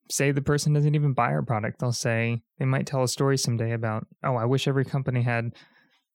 say 0.09 0.31
the 0.31 0.41
person 0.41 0.73
doesn't 0.73 0.95
even 0.95 1.13
buy 1.13 1.27
our 1.27 1.43
product 1.43 1.79
they'll 1.79 1.91
say 1.91 2.41
they 2.57 2.65
might 2.65 2.87
tell 2.87 3.03
a 3.03 3.07
story 3.07 3.37
someday 3.37 3.71
about 3.71 4.05
oh 4.23 4.35
i 4.35 4.43
wish 4.43 4.67
every 4.67 4.83
company 4.83 5.21
had 5.21 5.51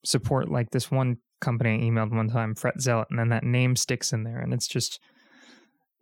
support 0.04 0.50
like 0.50 0.70
this 0.70 0.90
one 0.90 1.16
company 1.40 1.74
i 1.74 1.90
emailed 1.90 2.14
one 2.14 2.28
time 2.28 2.54
fret 2.54 2.80
zealot 2.80 3.06
and 3.10 3.18
then 3.18 3.28
that 3.30 3.44
name 3.44 3.74
sticks 3.74 4.12
in 4.12 4.24
there 4.24 4.38
and 4.38 4.52
it's 4.52 4.68
just 4.68 5.00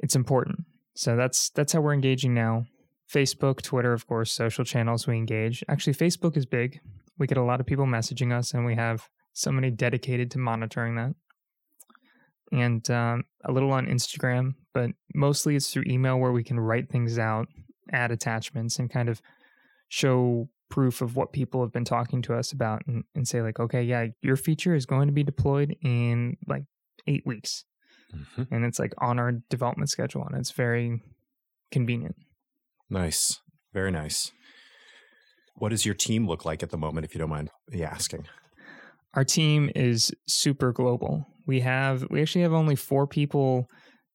it's 0.00 0.16
important. 0.16 0.64
So 0.94 1.16
that's 1.16 1.50
that's 1.50 1.72
how 1.72 1.80
we're 1.80 1.94
engaging 1.94 2.34
now. 2.34 2.66
Facebook 3.12 3.62
twitter 3.62 3.92
of 3.92 4.06
course 4.06 4.32
social 4.32 4.64
channels 4.64 5.06
we 5.06 5.16
engage. 5.16 5.64
Actually 5.68 5.94
facebook 5.94 6.36
is 6.36 6.46
big. 6.46 6.80
We 7.18 7.26
get 7.26 7.38
a 7.38 7.42
lot 7.42 7.60
of 7.60 7.66
people 7.66 7.86
messaging 7.86 8.32
us 8.32 8.52
and 8.52 8.64
we 8.64 8.74
have 8.76 9.08
somebody 9.32 9.70
dedicated 9.70 10.30
to 10.32 10.38
monitoring 10.38 10.96
that. 10.96 11.14
And 12.50 12.88
um, 12.90 13.24
a 13.44 13.52
little 13.52 13.72
on 13.72 13.86
Instagram, 13.86 14.54
but 14.72 14.90
mostly 15.14 15.54
it's 15.56 15.70
through 15.70 15.84
email 15.86 16.18
where 16.18 16.32
we 16.32 16.44
can 16.44 16.58
write 16.58 16.88
things 16.88 17.18
out, 17.18 17.46
add 17.92 18.10
attachments, 18.10 18.78
and 18.78 18.90
kind 18.90 19.10
of 19.10 19.20
show 19.88 20.48
proof 20.68 21.00
of 21.00 21.16
what 21.16 21.32
people 21.32 21.62
have 21.62 21.72
been 21.72 21.84
talking 21.84 22.22
to 22.22 22.34
us 22.34 22.52
about 22.52 22.82
and, 22.86 23.04
and 23.14 23.26
say, 23.26 23.42
like, 23.42 23.58
okay, 23.58 23.82
yeah, 23.82 24.06
your 24.22 24.36
feature 24.36 24.74
is 24.74 24.86
going 24.86 25.08
to 25.08 25.12
be 25.12 25.22
deployed 25.22 25.76
in 25.82 26.36
like 26.46 26.64
eight 27.06 27.22
weeks. 27.24 27.64
Mm-hmm. 28.14 28.54
And 28.54 28.64
it's 28.64 28.78
like 28.78 28.94
on 28.98 29.18
our 29.18 29.32
development 29.50 29.90
schedule, 29.90 30.24
and 30.26 30.36
it's 30.36 30.52
very 30.52 31.02
convenient. 31.70 32.16
Nice. 32.88 33.40
Very 33.74 33.90
nice. 33.90 34.32
What 35.56 35.70
does 35.70 35.84
your 35.84 35.94
team 35.94 36.26
look 36.26 36.44
like 36.44 36.62
at 36.62 36.70
the 36.70 36.78
moment, 36.78 37.04
if 37.04 37.14
you 37.14 37.18
don't 37.18 37.28
mind 37.28 37.50
me 37.70 37.82
asking? 37.82 38.26
our 39.14 39.24
team 39.24 39.70
is 39.74 40.12
super 40.26 40.72
global. 40.72 41.26
We 41.46 41.60
have 41.60 42.06
we 42.10 42.20
actually 42.20 42.42
have 42.42 42.52
only 42.52 42.76
four 42.76 43.06
people 43.06 43.68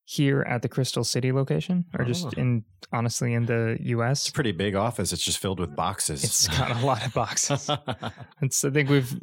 here 0.06 0.42
at 0.42 0.62
the 0.62 0.70
Crystal 0.70 1.04
City 1.04 1.32
location, 1.32 1.86
or 1.98 2.06
just 2.06 2.26
oh. 2.26 2.32
in 2.38 2.63
honestly 2.92 3.34
in 3.34 3.46
the 3.46 3.78
U.S. 3.82 4.24
It's 4.24 4.30
a 4.30 4.34
pretty 4.34 4.52
big 4.52 4.76
office. 4.76 5.13
It's 5.13 5.24
just 5.24 5.39
filled 5.39 5.60
with 5.60 5.76
boxes. 5.76 6.24
It's 6.24 6.48
got 6.48 6.72
a 6.72 6.86
lot 6.86 7.06
of 7.06 7.13
boxes. 7.16 7.70
it's 8.42 8.63
I 8.63 8.70
think 8.70 8.89
we've 8.89 9.13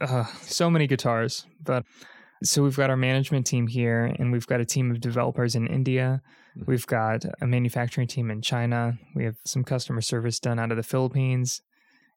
uh, 0.00 0.24
so 0.42 0.70
many 0.70 0.86
guitars, 0.86 1.46
but 1.62 1.84
so 2.42 2.62
we've 2.62 2.76
got 2.76 2.90
our 2.90 2.96
management 2.96 3.46
team 3.46 3.66
here, 3.66 4.14
and 4.18 4.32
we've 4.32 4.46
got 4.46 4.60
a 4.60 4.64
team 4.64 4.90
of 4.90 5.00
developers 5.00 5.54
in 5.54 5.66
India. 5.66 6.22
Hmm. 6.54 6.62
We've 6.66 6.86
got 6.86 7.24
a 7.40 7.46
manufacturing 7.46 8.08
team 8.08 8.30
in 8.30 8.42
China. 8.42 8.98
We 9.14 9.24
have 9.24 9.36
some 9.44 9.64
customer 9.64 10.00
service 10.00 10.40
done 10.40 10.58
out 10.58 10.70
of 10.70 10.76
the 10.76 10.82
Philippines 10.82 11.62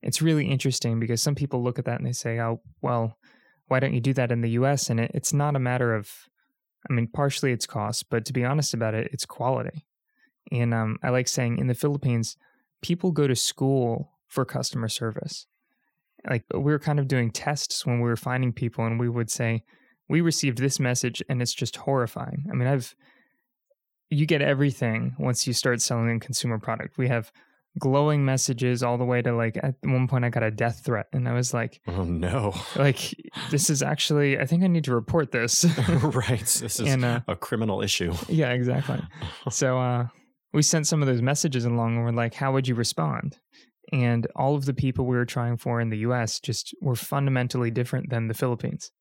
it's 0.06 0.22
really 0.22 0.48
interesting 0.48 1.00
because 1.00 1.22
some 1.22 1.36
people 1.36 1.64
look 1.64 1.80
at 1.80 1.86
that 1.86 1.98
and 1.98 2.08
they 2.08 2.14
say, 2.14 2.40
oh, 2.40 2.62
well, 2.82 3.18
why 3.68 3.80
don't 3.80 3.94
you 3.94 4.00
do 4.00 4.14
that 4.14 4.32
in 4.32 4.42
the 4.42 4.52
US? 4.52 4.90
And 4.90 5.00
it, 5.00 5.12
it's 5.16 5.34
not 5.34 5.56
a 5.56 5.60
matter 5.60 5.96
of, 5.96 6.10
I 6.90 6.94
mean, 6.94 7.08
partially 7.08 7.52
it's 7.52 7.66
cost, 7.66 8.10
but 8.10 8.26
to 8.26 8.34
be 8.34 8.44
honest 8.44 8.74
about 8.74 8.94
it, 8.94 9.10
it's 9.12 9.26
quality. 9.26 9.86
And 10.52 10.74
um, 10.74 10.98
I 11.04 11.10
like 11.10 11.28
saying 11.28 11.58
in 11.58 11.68
the 11.68 11.74
Philippines, 11.74 12.38
people 12.82 13.12
go 13.12 13.28
to 13.28 13.36
school 13.36 14.12
for 14.28 14.46
customer 14.46 14.88
service. 14.88 15.48
Like 16.30 16.44
we 16.54 16.72
were 16.72 16.80
kind 16.80 17.00
of 17.00 17.08
doing 17.08 17.32
tests 17.32 17.86
when 17.86 18.00
we 18.00 18.10
were 18.10 18.16
finding 18.16 18.54
people, 18.54 18.86
and 18.86 19.00
we 19.00 19.10
would 19.10 19.30
say, 19.30 19.64
we 20.08 20.22
received 20.22 20.60
this 20.60 20.80
message 20.80 21.24
and 21.28 21.42
it's 21.42 21.54
just 21.54 21.78
horrifying. 21.78 22.46
I 22.52 22.54
mean, 22.54 22.68
I've, 22.68 22.96
you 24.10 24.26
get 24.26 24.42
everything 24.42 25.16
once 25.18 25.48
you 25.48 25.54
start 25.54 25.82
selling 25.82 26.10
a 26.10 26.20
consumer 26.20 26.60
product. 26.60 26.98
We 26.98 27.08
have 27.08 27.32
glowing 27.80 28.24
messages 28.24 28.84
all 28.84 28.98
the 28.98 29.06
way 29.06 29.22
to 29.22 29.36
like 29.36 29.58
at 29.62 29.76
one 29.84 30.08
point 30.08 30.24
I 30.24 30.30
got 30.30 30.44
a 30.44 30.52
death 30.52 30.82
threat 30.86 31.08
and 31.12 31.28
I 31.28 31.34
was 31.34 31.54
like 31.54 31.82
oh 31.88 32.04
no. 32.04 32.54
like 32.76 33.14
this 33.52 33.70
is 33.70 33.84
actually 33.84 34.40
I 34.40 34.46
think 34.46 34.64
I 34.64 34.68
need 34.68 34.86
to 34.86 34.94
report 34.94 35.32
this. 35.32 35.66
Right. 36.06 36.40
This 36.40 36.80
is 36.80 36.88
and, 36.88 37.04
uh, 37.04 37.22
a 37.28 37.36
criminal 37.36 37.82
issue. 37.82 38.14
Yeah 38.28 38.52
exactly. 38.52 39.00
So 39.50 39.80
uh 39.80 40.08
we 40.54 40.62
sent 40.62 40.88
some 40.88 41.02
of 41.02 41.08
those 41.08 41.22
messages 41.22 41.66
along 41.66 41.96
and 41.96 42.06
we're 42.06 42.12
like 42.12 42.34
how 42.34 42.54
would 42.54 42.68
you 42.68 42.76
respond? 42.76 43.38
And 43.92 44.28
all 44.36 44.56
of 44.56 44.66
the 44.66 44.74
people 44.74 45.06
we 45.06 45.18
were 45.18 45.26
trying 45.26 45.58
for 45.58 45.82
in 45.82 45.90
the 45.90 46.00
US 46.00 46.40
just 46.40 46.74
were 46.82 46.96
fundamentally 46.96 47.72
different 47.72 48.10
than 48.10 48.28
the 48.28 48.34
Philippines. 48.34 48.92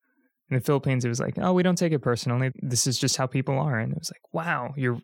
In 0.50 0.56
the 0.56 0.64
Philippines 0.64 1.04
it 1.04 1.08
was 1.08 1.20
like 1.20 1.34
oh 1.40 1.52
we 1.52 1.62
don't 1.62 1.78
take 1.78 1.92
it 1.92 2.00
personally. 2.00 2.50
This 2.56 2.86
is 2.88 2.98
just 2.98 3.16
how 3.16 3.26
people 3.26 3.58
are. 3.58 3.78
And 3.78 3.92
it 3.92 3.98
was 3.98 4.10
like 4.10 4.22
wow 4.32 4.74
you're 4.76 5.00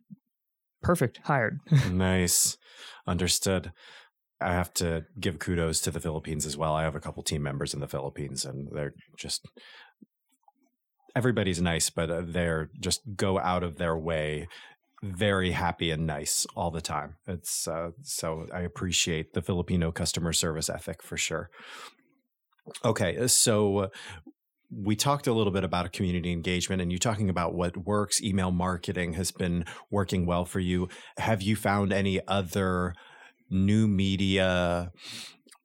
perfect. 0.83 1.21
Hired. 1.25 1.61
Nice. 1.91 2.57
Understood. 3.07 3.73
I 4.41 4.53
have 4.53 4.73
to 4.75 5.05
give 5.19 5.39
kudos 5.39 5.81
to 5.83 5.91
the 5.91 6.01
philippines 6.01 6.47
as 6.47 6.57
well. 6.57 6.75
I 6.75 6.83
have 6.85 6.95
a 6.95 7.01
couple 7.01 7.23
team 7.23 7.43
members 7.43 7.75
in 7.75 7.81
the 7.81 7.89
philippines 7.89 8.45
and 8.45 8.69
they're 8.73 8.95
just 9.17 9.47
everybody's 11.15 11.61
nice 11.61 11.91
but 11.91 12.11
uh, 12.11 12.23
they're 12.25 12.71
just 12.79 13.01
go 13.17 13.39
out 13.39 13.63
of 13.63 13.77
their 13.77 13.97
way 13.97 14.47
very 15.03 15.51
happy 15.51 15.91
and 15.91 16.07
nice 16.07 16.47
all 16.55 16.71
the 16.71 16.81
time. 16.81 17.17
It's 17.27 17.67
uh, 17.67 17.91
so 18.03 18.47
i 18.55 18.61
appreciate 18.61 19.33
the 19.33 19.43
filipino 19.43 19.91
customer 19.91 20.33
service 20.33 20.71
ethic 20.71 21.03
for 21.03 21.17
sure. 21.17 21.51
Okay 22.85 23.27
so 23.27 23.91
we 24.71 24.95
talked 24.95 25.27
a 25.27 25.33
little 25.33 25.53
bit 25.53 25.65
about 25.65 25.93
community 25.93 26.33
engagement 26.33 26.81
and 26.81 26.93
you 26.93 26.99
talking 26.99 27.29
about 27.29 27.55
what 27.55 27.77
works 27.77 28.23
email 28.23 28.51
marketing 28.51 29.15
has 29.15 29.31
been 29.31 29.65
working 29.91 30.27
well 30.27 30.45
for 30.45 30.61
you. 30.61 30.89
Have 31.19 31.43
you 31.43 31.57
found 31.57 31.93
any 31.93 32.21
other 32.29 32.95
new 33.49 33.89
media 33.89 34.93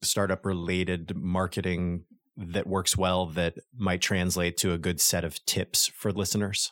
startup 0.01 0.45
related 0.45 1.15
marketing 1.15 2.03
that 2.37 2.67
works 2.67 2.97
well 2.97 3.27
that 3.27 3.55
might 3.77 4.01
translate 4.01 4.57
to 4.57 4.73
a 4.73 4.77
good 4.77 4.99
set 4.99 5.23
of 5.23 5.43
tips 5.45 5.87
for 5.87 6.11
listeners? 6.11 6.71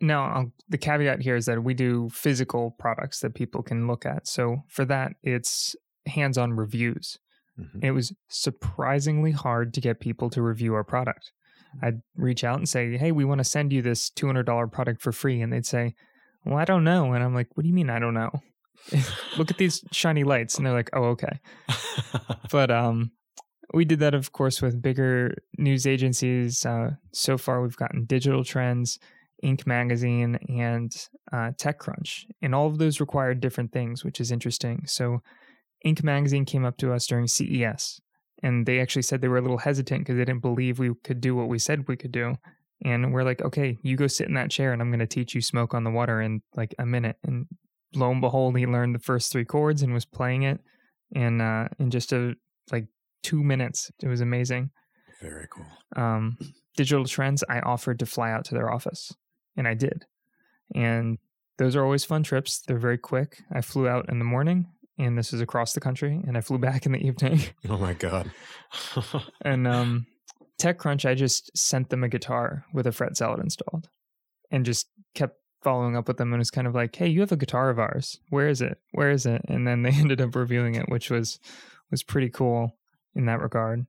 Now 0.00 0.52
the 0.68 0.78
caveat 0.78 1.22
here 1.22 1.34
is 1.34 1.46
that 1.46 1.64
we 1.64 1.74
do 1.74 2.08
physical 2.10 2.70
products 2.78 3.18
that 3.20 3.34
people 3.34 3.62
can 3.64 3.88
look 3.88 4.06
at. 4.06 4.28
So 4.28 4.62
for 4.68 4.84
that 4.84 5.14
it's 5.24 5.74
hands-on 6.06 6.52
reviews 6.52 7.18
Mm-hmm. 7.58 7.84
It 7.84 7.90
was 7.90 8.12
surprisingly 8.28 9.32
hard 9.32 9.74
to 9.74 9.80
get 9.80 10.00
people 10.00 10.30
to 10.30 10.42
review 10.42 10.74
our 10.74 10.84
product. 10.84 11.32
I'd 11.82 12.00
reach 12.16 12.44
out 12.44 12.58
and 12.58 12.68
say, 12.68 12.96
"Hey, 12.96 13.12
we 13.12 13.24
want 13.24 13.38
to 13.38 13.44
send 13.44 13.72
you 13.72 13.82
this 13.82 14.10
$200 14.10 14.72
product 14.72 15.02
for 15.02 15.12
free." 15.12 15.42
And 15.42 15.52
they'd 15.52 15.66
say, 15.66 15.94
well, 16.44 16.58
I 16.58 16.64
don't 16.64 16.84
know. 16.84 17.12
And 17.12 17.22
I'm 17.22 17.34
like, 17.34 17.48
what 17.54 17.62
do 17.62 17.68
you 17.68 17.74
mean 17.74 17.90
I 17.90 17.98
don't 17.98 18.14
know? 18.14 18.30
Look 19.38 19.50
at 19.50 19.58
these 19.58 19.84
shiny 19.92 20.24
lights. 20.24 20.56
And 20.56 20.66
they're 20.66 20.72
like, 20.72 20.90
oh, 20.92 21.04
okay. 21.04 21.40
but 22.50 22.70
um, 22.70 23.12
we 23.74 23.84
did 23.84 23.98
that, 24.00 24.14
of 24.14 24.32
course, 24.32 24.62
with 24.62 24.80
bigger 24.80 25.34
news 25.58 25.86
agencies. 25.86 26.64
Uh, 26.64 26.92
so 27.12 27.36
far, 27.36 27.60
we've 27.60 27.76
gotten 27.76 28.06
Digital 28.06 28.44
Trends, 28.44 28.98
Inc. 29.44 29.66
Magazine, 29.66 30.38
and 30.48 30.90
uh, 31.32 31.52
TechCrunch. 31.60 32.24
And 32.40 32.54
all 32.54 32.66
of 32.66 32.78
those 32.78 33.00
required 33.00 33.40
different 33.40 33.72
things, 33.72 34.04
which 34.04 34.20
is 34.20 34.32
interesting. 34.32 34.84
So, 34.86 35.22
Inc. 35.86 36.02
Magazine 36.02 36.44
came 36.44 36.64
up 36.64 36.76
to 36.78 36.92
us 36.92 37.06
during 37.06 37.26
CES, 37.26 38.00
and 38.42 38.66
they 38.66 38.80
actually 38.80 39.02
said 39.02 39.20
they 39.20 39.28
were 39.28 39.38
a 39.38 39.42
little 39.42 39.58
hesitant 39.58 40.00
because 40.00 40.16
they 40.16 40.24
didn't 40.24 40.42
believe 40.42 40.78
we 40.78 40.92
could 41.04 41.20
do 41.20 41.34
what 41.34 41.48
we 41.48 41.58
said 41.58 41.88
we 41.88 41.96
could 41.96 42.12
do. 42.12 42.36
And 42.84 43.12
we're 43.12 43.24
like, 43.24 43.42
okay, 43.42 43.76
you 43.82 43.96
go 43.96 44.06
sit 44.06 44.28
in 44.28 44.34
that 44.34 44.50
chair, 44.50 44.72
and 44.72 44.80
I'm 44.80 44.90
going 44.90 45.00
to 45.00 45.06
teach 45.06 45.34
you 45.34 45.40
smoke 45.40 45.74
on 45.74 45.84
the 45.84 45.90
water 45.90 46.20
in 46.20 46.42
like 46.54 46.74
a 46.78 46.86
minute. 46.86 47.16
And 47.24 47.46
lo 47.94 48.10
and 48.10 48.20
behold, 48.20 48.56
he 48.56 48.66
learned 48.66 48.94
the 48.94 49.00
first 49.00 49.32
three 49.32 49.44
chords 49.44 49.82
and 49.82 49.92
was 49.92 50.04
playing 50.04 50.42
it. 50.44 50.60
And 51.14 51.42
uh, 51.42 51.68
in 51.78 51.90
just 51.90 52.12
a 52.12 52.34
like 52.70 52.86
two 53.22 53.42
minutes, 53.42 53.90
it 54.02 54.08
was 54.08 54.20
amazing. 54.20 54.70
Very 55.20 55.48
cool. 55.50 55.66
Um, 55.96 56.38
Digital 56.76 57.04
Trends, 57.06 57.42
I 57.48 57.60
offered 57.60 57.98
to 57.98 58.06
fly 58.06 58.30
out 58.30 58.44
to 58.46 58.54
their 58.54 58.72
office, 58.72 59.12
and 59.56 59.66
I 59.66 59.74
did. 59.74 60.04
And 60.74 61.18
those 61.56 61.74
are 61.74 61.82
always 61.82 62.04
fun 62.04 62.22
trips. 62.22 62.62
They're 62.66 62.78
very 62.78 62.98
quick. 62.98 63.42
I 63.52 63.60
flew 63.62 63.88
out 63.88 64.08
in 64.08 64.20
the 64.20 64.24
morning, 64.24 64.66
and 64.98 65.16
this 65.16 65.32
is 65.32 65.40
across 65.40 65.72
the 65.72 65.80
country, 65.80 66.20
and 66.26 66.36
I 66.36 66.40
flew 66.40 66.58
back 66.68 66.86
in 66.86 66.92
the 66.92 67.06
evening. 67.06 67.40
Oh 67.68 67.78
my 67.78 67.94
god. 67.94 68.30
and 69.42 69.66
um, 69.66 70.06
TechCrunch, 70.60 71.08
I 71.08 71.14
just 71.14 71.56
sent 71.56 71.90
them 71.90 72.04
a 72.04 72.08
guitar 72.08 72.64
with 72.72 72.86
a 72.86 72.92
Fret 72.92 73.16
Zealot 73.16 73.40
installed, 73.40 73.88
and 74.50 74.64
just 74.64 74.88
kept 75.14 75.36
following 75.62 75.96
up 75.96 76.06
with 76.06 76.18
them 76.18 76.32
and 76.32 76.38
was 76.38 76.50
kind 76.50 76.66
of 76.66 76.74
like, 76.74 76.94
"Hey, 76.94 77.08
you 77.08 77.20
have 77.20 77.32
a 77.32 77.36
guitar 77.36 77.70
of 77.70 77.78
ours. 77.78 78.18
Where 78.30 78.48
is 78.48 78.60
it? 78.60 78.78
Where 78.92 79.10
is 79.10 79.26
it?" 79.26 79.42
And 79.48 79.66
then 79.66 79.82
they 79.82 79.90
ended 79.94 80.20
up 80.20 80.34
revealing 80.34 80.74
it, 80.74 80.88
which 80.88 81.10
was 81.10 81.38
was 81.90 82.02
pretty 82.02 82.28
cool 82.28 82.76
in 83.14 83.26
that 83.26 83.40
regard. 83.40 83.86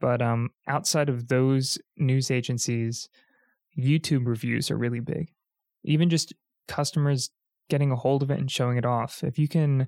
But 0.00 0.22
um, 0.22 0.50
outside 0.66 1.08
of 1.08 1.28
those 1.28 1.78
news 1.96 2.30
agencies, 2.30 3.08
YouTube 3.78 4.26
reviews 4.26 4.70
are 4.70 4.76
really 4.76 5.00
big. 5.00 5.28
Even 5.84 6.08
just 6.08 6.32
customers 6.66 7.30
getting 7.68 7.90
a 7.92 7.96
hold 7.96 8.22
of 8.22 8.30
it 8.30 8.38
and 8.38 8.50
showing 8.50 8.78
it 8.78 8.84
off. 8.84 9.22
If 9.22 9.38
you 9.38 9.48
can, 9.48 9.86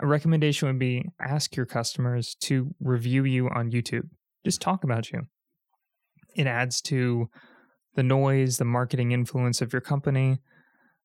a 0.00 0.06
recommendation 0.06 0.68
would 0.68 0.78
be 0.78 1.06
ask 1.20 1.56
your 1.56 1.66
customers 1.66 2.34
to 2.42 2.74
review 2.80 3.24
you 3.24 3.48
on 3.48 3.70
YouTube. 3.70 4.08
Just 4.44 4.60
talk 4.60 4.84
about 4.84 5.12
you. 5.12 5.22
It 6.34 6.46
adds 6.46 6.80
to 6.82 7.28
the 7.94 8.02
noise, 8.02 8.58
the 8.58 8.64
marketing 8.64 9.12
influence 9.12 9.62
of 9.62 9.72
your 9.72 9.80
company. 9.80 10.40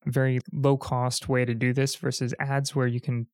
A 0.07 0.11
very 0.11 0.39
low 0.51 0.77
cost 0.77 1.29
way 1.29 1.45
to 1.45 1.53
do 1.53 1.73
this 1.73 1.95
versus 1.95 2.33
ads 2.39 2.75
where 2.75 2.87
you 2.87 3.01
can 3.01 3.27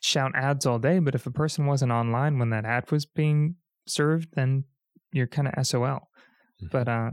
shout 0.00 0.32
ads 0.34 0.66
all 0.66 0.78
day, 0.78 0.98
but 0.98 1.14
if 1.14 1.26
a 1.26 1.30
person 1.30 1.66
wasn't 1.66 1.92
online 1.92 2.38
when 2.38 2.50
that 2.50 2.64
ad 2.64 2.90
was 2.90 3.06
being 3.06 3.56
served, 3.86 4.28
then 4.34 4.64
you're 5.12 5.26
kind 5.26 5.48
of 5.48 5.66
SOL. 5.66 5.80
Mm-hmm. 5.82 6.66
But 6.72 6.88
uh, 6.88 7.10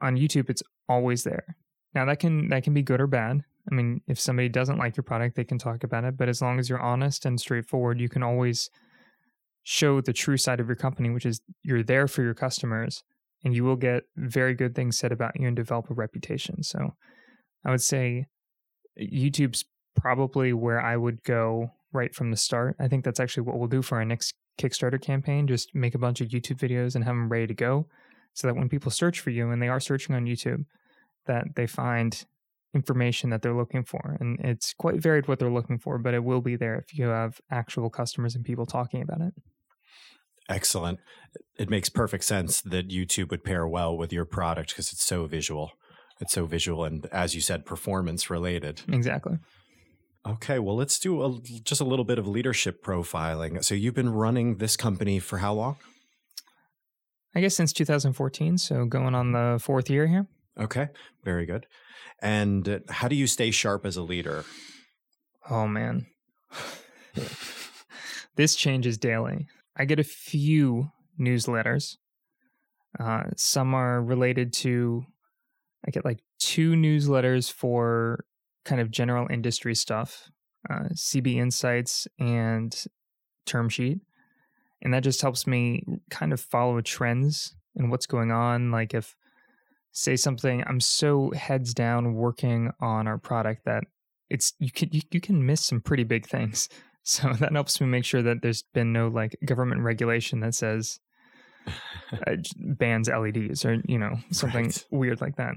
on 0.00 0.16
YouTube, 0.16 0.48
it's 0.48 0.62
always 0.88 1.24
there. 1.24 1.56
Now 1.94 2.06
that 2.06 2.20
can 2.20 2.48
that 2.48 2.64
can 2.64 2.74
be 2.74 2.82
good 2.82 3.00
or 3.00 3.06
bad. 3.06 3.44
I 3.70 3.74
mean, 3.74 4.00
if 4.08 4.18
somebody 4.18 4.48
doesn't 4.48 4.78
like 4.78 4.96
your 4.96 5.04
product, 5.04 5.36
they 5.36 5.44
can 5.44 5.58
talk 5.58 5.84
about 5.84 6.04
it. 6.04 6.16
But 6.16 6.28
as 6.28 6.42
long 6.42 6.58
as 6.58 6.68
you're 6.68 6.80
honest 6.80 7.24
and 7.24 7.40
straightforward, 7.40 8.00
you 8.00 8.08
can 8.08 8.22
always 8.22 8.70
show 9.62 10.00
the 10.00 10.12
true 10.12 10.36
side 10.36 10.58
of 10.58 10.66
your 10.66 10.76
company, 10.76 11.10
which 11.10 11.26
is 11.26 11.40
you're 11.62 11.84
there 11.84 12.08
for 12.08 12.22
your 12.22 12.34
customers, 12.34 13.04
and 13.44 13.54
you 13.54 13.62
will 13.62 13.76
get 13.76 14.02
very 14.16 14.54
good 14.54 14.74
things 14.74 14.98
said 14.98 15.12
about 15.12 15.38
you 15.38 15.46
and 15.46 15.56
develop 15.56 15.90
a 15.90 15.94
reputation. 15.94 16.62
So, 16.62 16.94
I 17.64 17.70
would 17.70 17.82
say 17.82 18.26
YouTube's 19.00 19.64
probably 19.94 20.52
where 20.52 20.80
I 20.80 20.96
would 20.96 21.22
go 21.22 21.72
right 21.92 22.14
from 22.14 22.30
the 22.30 22.36
start. 22.36 22.76
I 22.80 22.88
think 22.88 23.04
that's 23.04 23.20
actually 23.20 23.44
what 23.44 23.58
we'll 23.58 23.68
do 23.68 23.82
for 23.82 23.98
our 23.98 24.04
next 24.04 24.34
Kickstarter 24.58 25.00
campaign. 25.00 25.46
Just 25.46 25.74
make 25.74 25.94
a 25.94 25.98
bunch 25.98 26.20
of 26.20 26.28
YouTube 26.28 26.58
videos 26.58 26.94
and 26.94 27.04
have 27.04 27.14
them 27.14 27.28
ready 27.28 27.46
to 27.46 27.54
go 27.54 27.86
so 28.34 28.46
that 28.46 28.56
when 28.56 28.68
people 28.68 28.90
search 28.90 29.20
for 29.20 29.30
you 29.30 29.50
and 29.50 29.62
they 29.62 29.68
are 29.68 29.80
searching 29.80 30.14
on 30.14 30.24
YouTube, 30.24 30.64
that 31.26 31.54
they 31.54 31.66
find 31.66 32.24
information 32.74 33.30
that 33.30 33.42
they're 33.42 33.56
looking 33.56 33.84
for. 33.84 34.16
And 34.20 34.38
it's 34.40 34.72
quite 34.72 35.00
varied 35.00 35.28
what 35.28 35.38
they're 35.38 35.50
looking 35.50 35.78
for, 35.78 35.98
but 35.98 36.14
it 36.14 36.24
will 36.24 36.40
be 36.40 36.56
there 36.56 36.76
if 36.76 36.96
you 36.96 37.06
have 37.06 37.40
actual 37.50 37.90
customers 37.90 38.34
and 38.34 38.44
people 38.44 38.66
talking 38.66 39.02
about 39.02 39.20
it. 39.20 39.34
Excellent. 40.48 40.98
It 41.58 41.70
makes 41.70 41.88
perfect 41.88 42.24
sense 42.24 42.60
that 42.62 42.88
YouTube 42.88 43.30
would 43.30 43.44
pair 43.44 43.66
well 43.66 43.96
with 43.96 44.12
your 44.12 44.24
product 44.24 44.70
because 44.70 44.92
it's 44.92 45.04
so 45.04 45.26
visual. 45.26 45.72
It's 46.20 46.32
so 46.32 46.46
visual 46.46 46.84
and, 46.84 47.06
as 47.06 47.34
you 47.34 47.40
said, 47.40 47.66
performance 47.66 48.30
related. 48.30 48.82
Exactly. 48.88 49.38
Okay, 50.26 50.58
well, 50.58 50.76
let's 50.76 50.98
do 50.98 51.22
a, 51.22 51.40
just 51.64 51.80
a 51.80 51.84
little 51.84 52.04
bit 52.04 52.18
of 52.18 52.28
leadership 52.28 52.84
profiling. 52.84 53.64
So, 53.64 53.74
you've 53.74 53.94
been 53.94 54.12
running 54.12 54.58
this 54.58 54.76
company 54.76 55.18
for 55.18 55.38
how 55.38 55.54
long? 55.54 55.76
I 57.34 57.40
guess 57.40 57.56
since 57.56 57.72
2014, 57.72 58.58
so 58.58 58.84
going 58.84 59.14
on 59.14 59.32
the 59.32 59.58
fourth 59.60 59.90
year 59.90 60.06
here. 60.06 60.26
Okay, 60.58 60.88
very 61.24 61.46
good. 61.46 61.66
And 62.20 62.68
uh, 62.68 62.78
how 62.88 63.08
do 63.08 63.16
you 63.16 63.26
stay 63.26 63.50
sharp 63.50 63.86
as 63.86 63.96
a 63.96 64.02
leader? 64.02 64.44
Oh, 65.48 65.66
man. 65.66 66.06
this 68.36 68.54
changes 68.54 68.98
daily. 68.98 69.46
I 69.76 69.84
get 69.84 69.98
a 69.98 70.04
few 70.04 70.90
newsletters. 71.18 71.96
Uh, 72.98 73.24
some 73.36 73.74
are 73.74 74.02
related 74.02 74.52
to, 74.52 75.04
I 75.86 75.90
get 75.90 76.04
like 76.04 76.20
two 76.38 76.72
newsletters 76.72 77.50
for 77.50 78.24
kind 78.64 78.80
of 78.80 78.90
general 78.90 79.26
industry 79.30 79.74
stuff, 79.74 80.30
uh, 80.68 80.90
CB 80.92 81.36
Insights 81.36 82.06
and 82.18 82.84
Term 83.46 83.68
Sheet. 83.68 84.00
And 84.82 84.92
that 84.92 85.02
just 85.02 85.22
helps 85.22 85.46
me 85.46 85.84
kind 86.10 86.32
of 86.32 86.40
follow 86.40 86.80
trends 86.80 87.54
and 87.74 87.90
what's 87.90 88.06
going 88.06 88.30
on. 88.30 88.70
Like 88.70 88.94
if, 88.94 89.16
say 89.92 90.16
something, 90.16 90.64
I'm 90.66 90.80
so 90.80 91.30
heads 91.30 91.74
down 91.74 92.14
working 92.14 92.72
on 92.80 93.06
our 93.06 93.18
product 93.18 93.64
that 93.66 93.84
it's 94.28 94.54
you 94.58 94.70
can 94.70 94.88
you, 94.92 95.02
you 95.10 95.20
can 95.20 95.44
miss 95.44 95.64
some 95.64 95.80
pretty 95.80 96.04
big 96.04 96.26
things. 96.26 96.68
So 97.04 97.32
that 97.32 97.50
helps 97.50 97.80
me 97.80 97.88
make 97.88 98.04
sure 98.04 98.22
that 98.22 98.42
there's 98.42 98.62
been 98.62 98.92
no 98.92 99.08
like 99.08 99.36
government 99.44 99.80
regulation 99.80 100.38
that 100.38 100.54
says 100.54 101.00
uh, 102.12 102.36
bans 102.56 103.08
LEDs 103.08 103.64
or 103.64 103.82
you 103.88 103.98
know 103.98 104.18
something 104.30 104.66
right. 104.66 104.84
weird 104.92 105.20
like 105.20 105.34
that. 105.34 105.56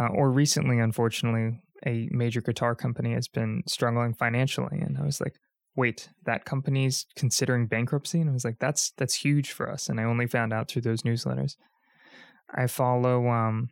Uh, 0.00 0.06
or 0.14 0.30
recently, 0.30 0.78
unfortunately, 0.78 1.60
a 1.86 2.08
major 2.10 2.40
guitar 2.40 2.74
company 2.74 3.12
has 3.12 3.28
been 3.28 3.62
struggling 3.66 4.14
financially 4.14 4.80
and 4.80 4.98
i 4.98 5.02
was 5.02 5.20
like 5.20 5.34
wait 5.74 6.08
that 6.24 6.44
company's 6.44 7.06
considering 7.16 7.66
bankruptcy 7.66 8.20
and 8.20 8.30
i 8.30 8.32
was 8.32 8.44
like 8.44 8.58
that's 8.58 8.92
that's 8.96 9.14
huge 9.14 9.52
for 9.52 9.70
us 9.70 9.88
and 9.88 10.00
i 10.00 10.04
only 10.04 10.26
found 10.26 10.52
out 10.52 10.68
through 10.68 10.82
those 10.82 11.02
newsletters 11.02 11.56
i 12.54 12.66
follow 12.66 13.28
um, 13.28 13.70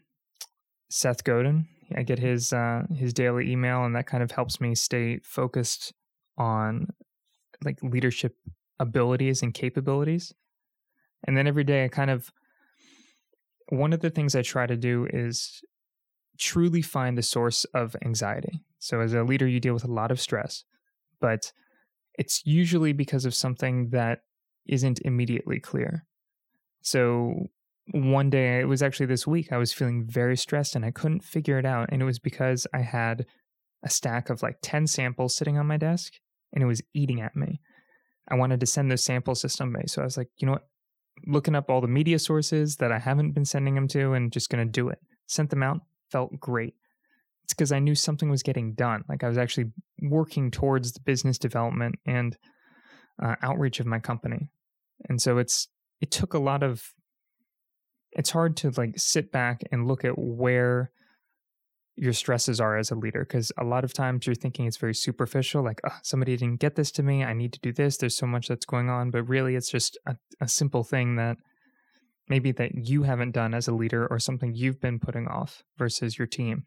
seth 0.88 1.24
godin 1.24 1.66
i 1.96 2.02
get 2.02 2.18
his 2.18 2.52
uh, 2.52 2.82
his 2.94 3.12
daily 3.12 3.50
email 3.50 3.84
and 3.84 3.94
that 3.94 4.06
kind 4.06 4.22
of 4.22 4.30
helps 4.30 4.60
me 4.60 4.74
stay 4.74 5.18
focused 5.22 5.92
on 6.38 6.88
like 7.64 7.78
leadership 7.82 8.36
abilities 8.78 9.42
and 9.42 9.52
capabilities 9.52 10.32
and 11.26 11.36
then 11.36 11.46
every 11.46 11.64
day 11.64 11.84
i 11.84 11.88
kind 11.88 12.10
of 12.10 12.30
one 13.68 13.92
of 13.92 14.00
the 14.00 14.10
things 14.10 14.34
i 14.34 14.42
try 14.42 14.66
to 14.66 14.76
do 14.76 15.06
is 15.12 15.62
truly 16.40 16.80
find 16.82 17.16
the 17.16 17.22
source 17.22 17.64
of 17.66 17.94
anxiety. 18.04 18.60
So, 18.78 19.00
as 19.00 19.12
a 19.12 19.22
leader, 19.22 19.46
you 19.46 19.60
deal 19.60 19.74
with 19.74 19.84
a 19.84 19.92
lot 19.92 20.10
of 20.10 20.20
stress, 20.20 20.64
but 21.20 21.52
it's 22.14 22.44
usually 22.44 22.92
because 22.92 23.24
of 23.24 23.34
something 23.34 23.90
that 23.90 24.20
isn't 24.66 25.00
immediately 25.04 25.60
clear. 25.60 26.06
So, 26.82 27.50
one 27.92 28.30
day, 28.30 28.60
it 28.60 28.68
was 28.68 28.82
actually 28.82 29.06
this 29.06 29.26
week, 29.26 29.52
I 29.52 29.56
was 29.56 29.72
feeling 29.72 30.04
very 30.06 30.36
stressed 30.36 30.76
and 30.76 30.84
I 30.84 30.90
couldn't 30.90 31.24
figure 31.24 31.58
it 31.58 31.66
out. 31.66 31.88
And 31.90 32.00
it 32.00 32.04
was 32.04 32.18
because 32.18 32.66
I 32.72 32.80
had 32.80 33.26
a 33.82 33.90
stack 33.90 34.30
of 34.30 34.42
like 34.42 34.58
10 34.62 34.86
samples 34.86 35.34
sitting 35.34 35.58
on 35.58 35.66
my 35.66 35.76
desk 35.76 36.14
and 36.52 36.62
it 36.62 36.66
was 36.66 36.82
eating 36.94 37.20
at 37.20 37.34
me. 37.34 37.60
I 38.28 38.36
wanted 38.36 38.60
to 38.60 38.66
send 38.66 38.90
those 38.90 39.04
samples 39.04 39.40
to 39.40 39.48
somebody. 39.48 39.88
So 39.88 40.02
I 40.02 40.04
was 40.04 40.16
like, 40.16 40.28
you 40.38 40.46
know 40.46 40.52
what? 40.52 40.68
Looking 41.26 41.54
up 41.54 41.68
all 41.68 41.80
the 41.80 41.88
media 41.88 42.18
sources 42.18 42.76
that 42.76 42.92
I 42.92 42.98
haven't 42.98 43.32
been 43.32 43.44
sending 43.44 43.74
them 43.74 43.88
to 43.88 44.12
and 44.12 44.32
just 44.32 44.48
going 44.48 44.64
to 44.64 44.70
do 44.70 44.88
it. 44.88 44.98
Sent 45.26 45.50
them 45.50 45.62
out, 45.62 45.80
felt 46.10 46.38
great. 46.38 46.74
It's 47.44 47.52
because 47.52 47.72
I 47.72 47.80
knew 47.80 47.94
something 47.94 48.30
was 48.30 48.42
getting 48.42 48.74
done. 48.74 49.04
Like 49.08 49.24
I 49.24 49.28
was 49.28 49.38
actually 49.38 49.72
working 50.00 50.50
towards 50.50 50.92
the 50.92 51.00
business 51.00 51.38
development 51.38 51.96
and 52.06 52.36
uh, 53.20 53.34
outreach 53.42 53.80
of 53.80 53.86
my 53.86 53.98
company. 53.98 54.50
And 55.08 55.20
so 55.20 55.38
it's 55.38 55.68
it 56.00 56.10
took 56.10 56.32
a 56.32 56.38
lot 56.38 56.62
of 56.62 56.82
it's 58.12 58.30
hard 58.30 58.56
to 58.58 58.70
like 58.76 58.94
sit 58.96 59.30
back 59.32 59.62
and 59.70 59.86
look 59.86 60.04
at 60.04 60.18
where 60.18 60.90
your 61.96 62.12
stresses 62.12 62.60
are 62.60 62.78
as 62.78 62.90
a 62.90 62.94
leader 62.94 63.20
because 63.20 63.52
a 63.58 63.64
lot 63.64 63.84
of 63.84 63.92
times 63.92 64.26
you're 64.26 64.34
thinking 64.34 64.66
it's 64.66 64.78
very 64.78 64.94
superficial 64.94 65.62
like 65.62 65.80
oh, 65.84 65.96
somebody 66.02 66.36
didn't 66.36 66.60
get 66.60 66.74
this 66.74 66.90
to 66.90 67.02
me 67.02 67.22
i 67.22 67.34
need 67.34 67.52
to 67.52 67.60
do 67.60 67.72
this 67.72 67.98
there's 67.98 68.16
so 68.16 68.26
much 68.26 68.48
that's 68.48 68.64
going 68.64 68.88
on 68.88 69.10
but 69.10 69.22
really 69.24 69.54
it's 69.54 69.70
just 69.70 69.98
a, 70.06 70.16
a 70.40 70.48
simple 70.48 70.82
thing 70.82 71.16
that 71.16 71.36
maybe 72.30 72.52
that 72.52 72.70
you 72.74 73.02
haven't 73.02 73.32
done 73.32 73.52
as 73.52 73.68
a 73.68 73.74
leader 73.74 74.06
or 74.06 74.18
something 74.18 74.54
you've 74.54 74.80
been 74.80 75.00
putting 75.00 75.26
off 75.26 75.64
versus 75.76 76.16
your 76.16 76.28
team. 76.28 76.64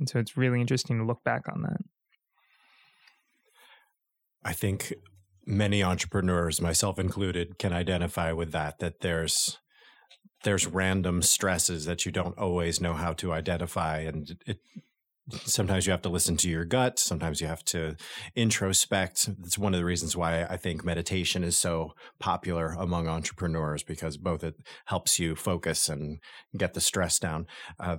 And 0.00 0.08
so 0.08 0.18
it's 0.18 0.36
really 0.36 0.60
interesting 0.60 0.98
to 0.98 1.04
look 1.04 1.22
back 1.22 1.42
on 1.52 1.62
that. 1.62 1.82
I 4.42 4.54
think 4.54 4.94
many 5.46 5.82
entrepreneurs, 5.82 6.60
myself 6.60 6.98
included, 6.98 7.58
can 7.58 7.74
identify 7.74 8.32
with 8.32 8.50
that. 8.52 8.78
That 8.78 9.00
there's 9.02 9.58
there's 10.44 10.66
random 10.66 11.22
stresses 11.22 11.84
that 11.84 12.04
you 12.04 12.12
don't 12.12 12.38
always 12.38 12.80
know 12.80 12.94
how 12.94 13.12
to 13.14 13.32
identify, 13.32 13.98
and 13.98 14.36
it 14.46 14.58
sometimes 15.44 15.86
you 15.86 15.92
have 15.92 16.02
to 16.02 16.08
listen 16.08 16.36
to 16.36 16.50
your 16.50 16.64
gut 16.64 16.98
sometimes 16.98 17.40
you 17.40 17.46
have 17.46 17.64
to 17.64 17.96
introspect. 18.34 19.30
It's 19.44 19.56
one 19.56 19.72
of 19.72 19.78
the 19.78 19.84
reasons 19.84 20.16
why 20.16 20.42
i 20.44 20.56
think 20.56 20.84
meditation 20.84 21.44
is 21.44 21.56
so 21.56 21.92
popular 22.18 22.74
among 22.78 23.08
entrepreneurs 23.08 23.82
because 23.82 24.16
both 24.16 24.42
it 24.42 24.56
helps 24.86 25.18
you 25.18 25.36
focus 25.36 25.88
and 25.88 26.18
get 26.56 26.74
the 26.74 26.80
stress 26.80 27.18
down. 27.18 27.46
Uh, 27.78 27.98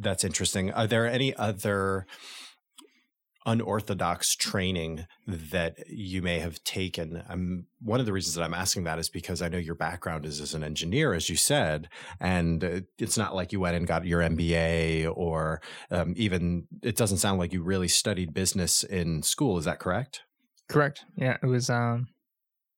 that's 0.00 0.24
interesting. 0.24 0.72
Are 0.72 0.86
there 0.86 1.06
any 1.06 1.34
other 1.36 2.06
unorthodox 3.46 4.34
training 4.34 5.06
that 5.26 5.88
you 5.88 6.20
may 6.20 6.40
have 6.40 6.62
taken. 6.64 7.22
I'm 7.28 7.66
one 7.80 8.00
of 8.00 8.06
the 8.06 8.12
reasons 8.12 8.34
that 8.34 8.42
I'm 8.42 8.52
asking 8.52 8.84
that 8.84 8.98
is 8.98 9.08
because 9.08 9.40
I 9.40 9.48
know 9.48 9.56
your 9.56 9.76
background 9.76 10.26
is 10.26 10.40
as 10.40 10.52
an 10.52 10.64
engineer, 10.64 11.14
as 11.14 11.30
you 11.30 11.36
said, 11.36 11.88
and 12.20 12.84
it's 12.98 13.16
not 13.16 13.34
like 13.34 13.52
you 13.52 13.60
went 13.60 13.76
and 13.76 13.86
got 13.86 14.04
your 14.04 14.20
MBA 14.20 15.10
or 15.16 15.62
um, 15.90 16.12
even 16.16 16.66
it 16.82 16.96
doesn't 16.96 17.18
sound 17.18 17.38
like 17.38 17.52
you 17.52 17.62
really 17.62 17.88
studied 17.88 18.34
business 18.34 18.82
in 18.82 19.22
school. 19.22 19.56
Is 19.56 19.64
that 19.64 19.78
correct? 19.78 20.22
Correct. 20.68 21.04
Yeah, 21.16 21.36
it 21.42 21.46
was. 21.46 21.70
Um, 21.70 22.08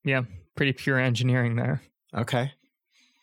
yeah, 0.04 0.22
pretty 0.54 0.74
pure 0.74 0.98
engineering 0.98 1.56
there. 1.56 1.82
Okay. 2.14 2.52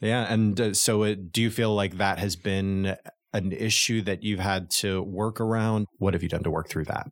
Yeah, 0.02 0.32
and 0.32 0.60
uh, 0.60 0.74
so 0.74 1.04
it, 1.04 1.32
do 1.32 1.42
you 1.42 1.50
feel 1.50 1.74
like 1.74 1.98
that 1.98 2.20
has 2.20 2.36
been 2.36 2.98
an 3.34 3.52
issue 3.52 4.02
that 4.04 4.24
you've 4.24 4.40
had 4.40 4.70
to 4.70 5.02
work 5.02 5.40
around? 5.40 5.88
What 5.98 6.14
have 6.14 6.24
you 6.24 6.30
done 6.30 6.44
to 6.44 6.52
work 6.52 6.70
through 6.70 6.86
that? 6.86 7.08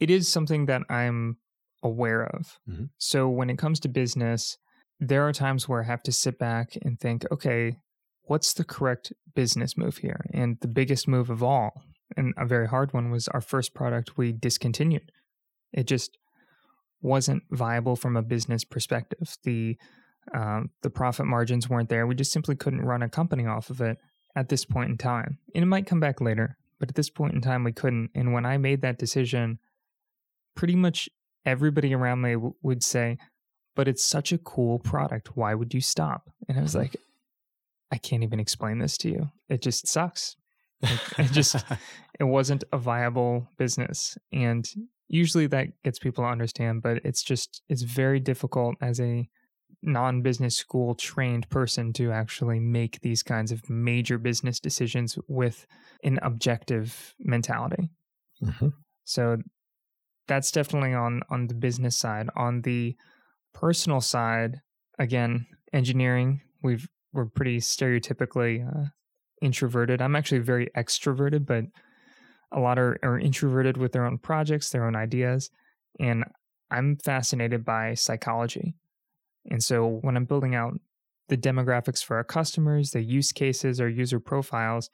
It 0.00 0.10
is 0.10 0.28
something 0.28 0.66
that 0.66 0.82
I'm 0.88 1.38
aware 1.82 2.24
of. 2.24 2.58
Mm-hmm. 2.68 2.84
So 2.98 3.28
when 3.28 3.50
it 3.50 3.58
comes 3.58 3.80
to 3.80 3.88
business, 3.88 4.58
there 5.00 5.26
are 5.26 5.32
times 5.32 5.68
where 5.68 5.82
I 5.82 5.86
have 5.86 6.02
to 6.04 6.12
sit 6.12 6.38
back 6.38 6.76
and 6.82 6.98
think, 6.98 7.24
okay, 7.30 7.76
what's 8.22 8.52
the 8.52 8.64
correct 8.64 9.12
business 9.34 9.76
move 9.76 9.98
here? 9.98 10.24
And 10.32 10.58
the 10.60 10.68
biggest 10.68 11.06
move 11.06 11.30
of 11.30 11.42
all, 11.42 11.82
and 12.16 12.34
a 12.36 12.46
very 12.46 12.68
hard 12.68 12.92
one, 12.92 13.10
was 13.10 13.28
our 13.28 13.40
first 13.40 13.74
product 13.74 14.16
we 14.16 14.32
discontinued. 14.32 15.12
It 15.72 15.86
just 15.86 16.18
wasn't 17.00 17.44
viable 17.50 17.96
from 17.96 18.16
a 18.16 18.22
business 18.22 18.64
perspective. 18.64 19.36
The 19.44 19.76
um, 20.34 20.70
the 20.82 20.90
profit 20.90 21.24
margins 21.24 21.70
weren't 21.70 21.88
there. 21.88 22.06
We 22.06 22.14
just 22.14 22.32
simply 22.32 22.54
couldn't 22.54 22.82
run 22.82 23.02
a 23.02 23.08
company 23.08 23.46
off 23.46 23.70
of 23.70 23.80
it 23.80 23.96
at 24.36 24.50
this 24.50 24.64
point 24.64 24.90
in 24.90 24.98
time. 24.98 25.38
And 25.54 25.62
it 25.62 25.66
might 25.66 25.86
come 25.86 26.00
back 26.00 26.20
later, 26.20 26.58
but 26.78 26.90
at 26.90 26.96
this 26.96 27.08
point 27.08 27.34
in 27.34 27.40
time, 27.40 27.64
we 27.64 27.72
couldn't. 27.72 28.10
And 28.14 28.34
when 28.34 28.44
I 28.44 28.58
made 28.58 28.82
that 28.82 28.98
decision, 28.98 29.58
pretty 30.58 30.74
much 30.74 31.08
everybody 31.46 31.94
around 31.94 32.20
me 32.20 32.32
w- 32.32 32.54
would 32.62 32.82
say, 32.82 33.16
but 33.76 33.86
it's 33.86 34.04
such 34.04 34.32
a 34.32 34.38
cool 34.38 34.80
product. 34.80 35.36
Why 35.36 35.54
would 35.54 35.72
you 35.72 35.80
stop? 35.80 36.28
And 36.48 36.58
I 36.58 36.62
was 36.62 36.74
like, 36.74 36.96
I 37.92 37.96
can't 37.96 38.24
even 38.24 38.40
explain 38.40 38.80
this 38.80 38.98
to 38.98 39.08
you. 39.08 39.30
It 39.48 39.62
just 39.62 39.86
sucks. 39.86 40.34
it 40.82 41.30
just, 41.30 41.54
it 42.18 42.24
wasn't 42.24 42.64
a 42.72 42.76
viable 42.76 43.46
business. 43.56 44.18
And 44.32 44.68
usually 45.06 45.46
that 45.46 45.68
gets 45.84 46.00
people 46.00 46.24
to 46.24 46.28
understand, 46.28 46.82
but 46.82 47.02
it's 47.04 47.22
just, 47.22 47.62
it's 47.68 47.82
very 47.82 48.18
difficult 48.18 48.74
as 48.80 48.98
a 48.98 49.28
non 49.80 50.22
business 50.22 50.56
school 50.56 50.96
trained 50.96 51.48
person 51.50 51.92
to 51.92 52.10
actually 52.10 52.58
make 52.58 53.00
these 53.02 53.22
kinds 53.22 53.52
of 53.52 53.70
major 53.70 54.18
business 54.18 54.58
decisions 54.58 55.16
with 55.28 55.68
an 56.02 56.18
objective 56.20 57.14
mentality. 57.20 57.90
Mm-hmm. 58.42 58.70
So 59.04 59.38
that's 60.28 60.52
definitely 60.52 60.94
on 60.94 61.22
on 61.30 61.48
the 61.48 61.54
business 61.54 61.96
side. 61.96 62.28
On 62.36 62.62
the 62.62 62.94
personal 63.54 64.00
side, 64.00 64.60
again, 64.98 65.46
engineering, 65.72 66.42
we've 66.62 66.88
we're 67.12 67.26
pretty 67.26 67.58
stereotypically 67.58 68.66
uh, 68.66 68.90
introverted. 69.42 70.00
I'm 70.00 70.14
actually 70.14 70.40
very 70.40 70.68
extroverted, 70.76 71.46
but 71.46 71.64
a 72.52 72.60
lot 72.60 72.78
are, 72.78 72.98
are 73.02 73.18
introverted 73.18 73.76
with 73.76 73.92
their 73.92 74.04
own 74.04 74.18
projects, 74.18 74.70
their 74.70 74.86
own 74.86 74.94
ideas, 74.94 75.50
and 75.98 76.24
I'm 76.70 76.96
fascinated 76.96 77.64
by 77.64 77.94
psychology. 77.94 78.74
And 79.50 79.62
so 79.62 79.98
when 80.02 80.16
I'm 80.16 80.26
building 80.26 80.54
out 80.54 80.74
the 81.28 81.36
demographics 81.36 82.04
for 82.04 82.16
our 82.16 82.24
customers, 82.24 82.90
the 82.90 83.02
use 83.02 83.32
cases, 83.32 83.80
or 83.80 83.88
user 83.88 84.20
profiles, 84.20 84.90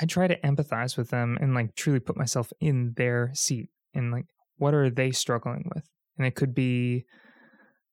I 0.00 0.06
try 0.06 0.26
to 0.26 0.40
empathize 0.40 0.96
with 0.96 1.10
them 1.10 1.36
and 1.40 1.54
like 1.54 1.74
truly 1.74 2.00
put 2.00 2.16
myself 2.16 2.52
in 2.60 2.94
their 2.96 3.30
seat 3.34 3.68
and 3.94 4.10
like 4.10 4.26
what 4.56 4.74
are 4.74 4.90
they 4.90 5.10
struggling 5.10 5.70
with? 5.74 5.84
And 6.18 6.26
it 6.26 6.34
could 6.34 6.54
be 6.54 7.04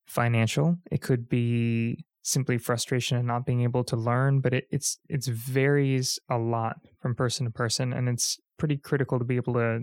financial, 0.05 0.77
it 0.91 1.01
could 1.01 1.29
be 1.29 2.05
simply 2.21 2.57
frustration 2.57 3.17
and 3.17 3.27
not 3.27 3.45
being 3.45 3.61
able 3.61 3.83
to 3.83 3.95
learn, 3.95 4.39
but 4.41 4.53
it, 4.53 4.65
it's 4.69 4.99
it's 5.07 5.27
varies 5.27 6.19
a 6.29 6.37
lot 6.37 6.77
from 7.01 7.15
person 7.15 7.45
to 7.45 7.51
person, 7.51 7.93
and 7.93 8.07
it's 8.09 8.37
pretty 8.57 8.77
critical 8.77 9.19
to 9.19 9.25
be 9.25 9.35
able 9.35 9.53
to. 9.53 9.81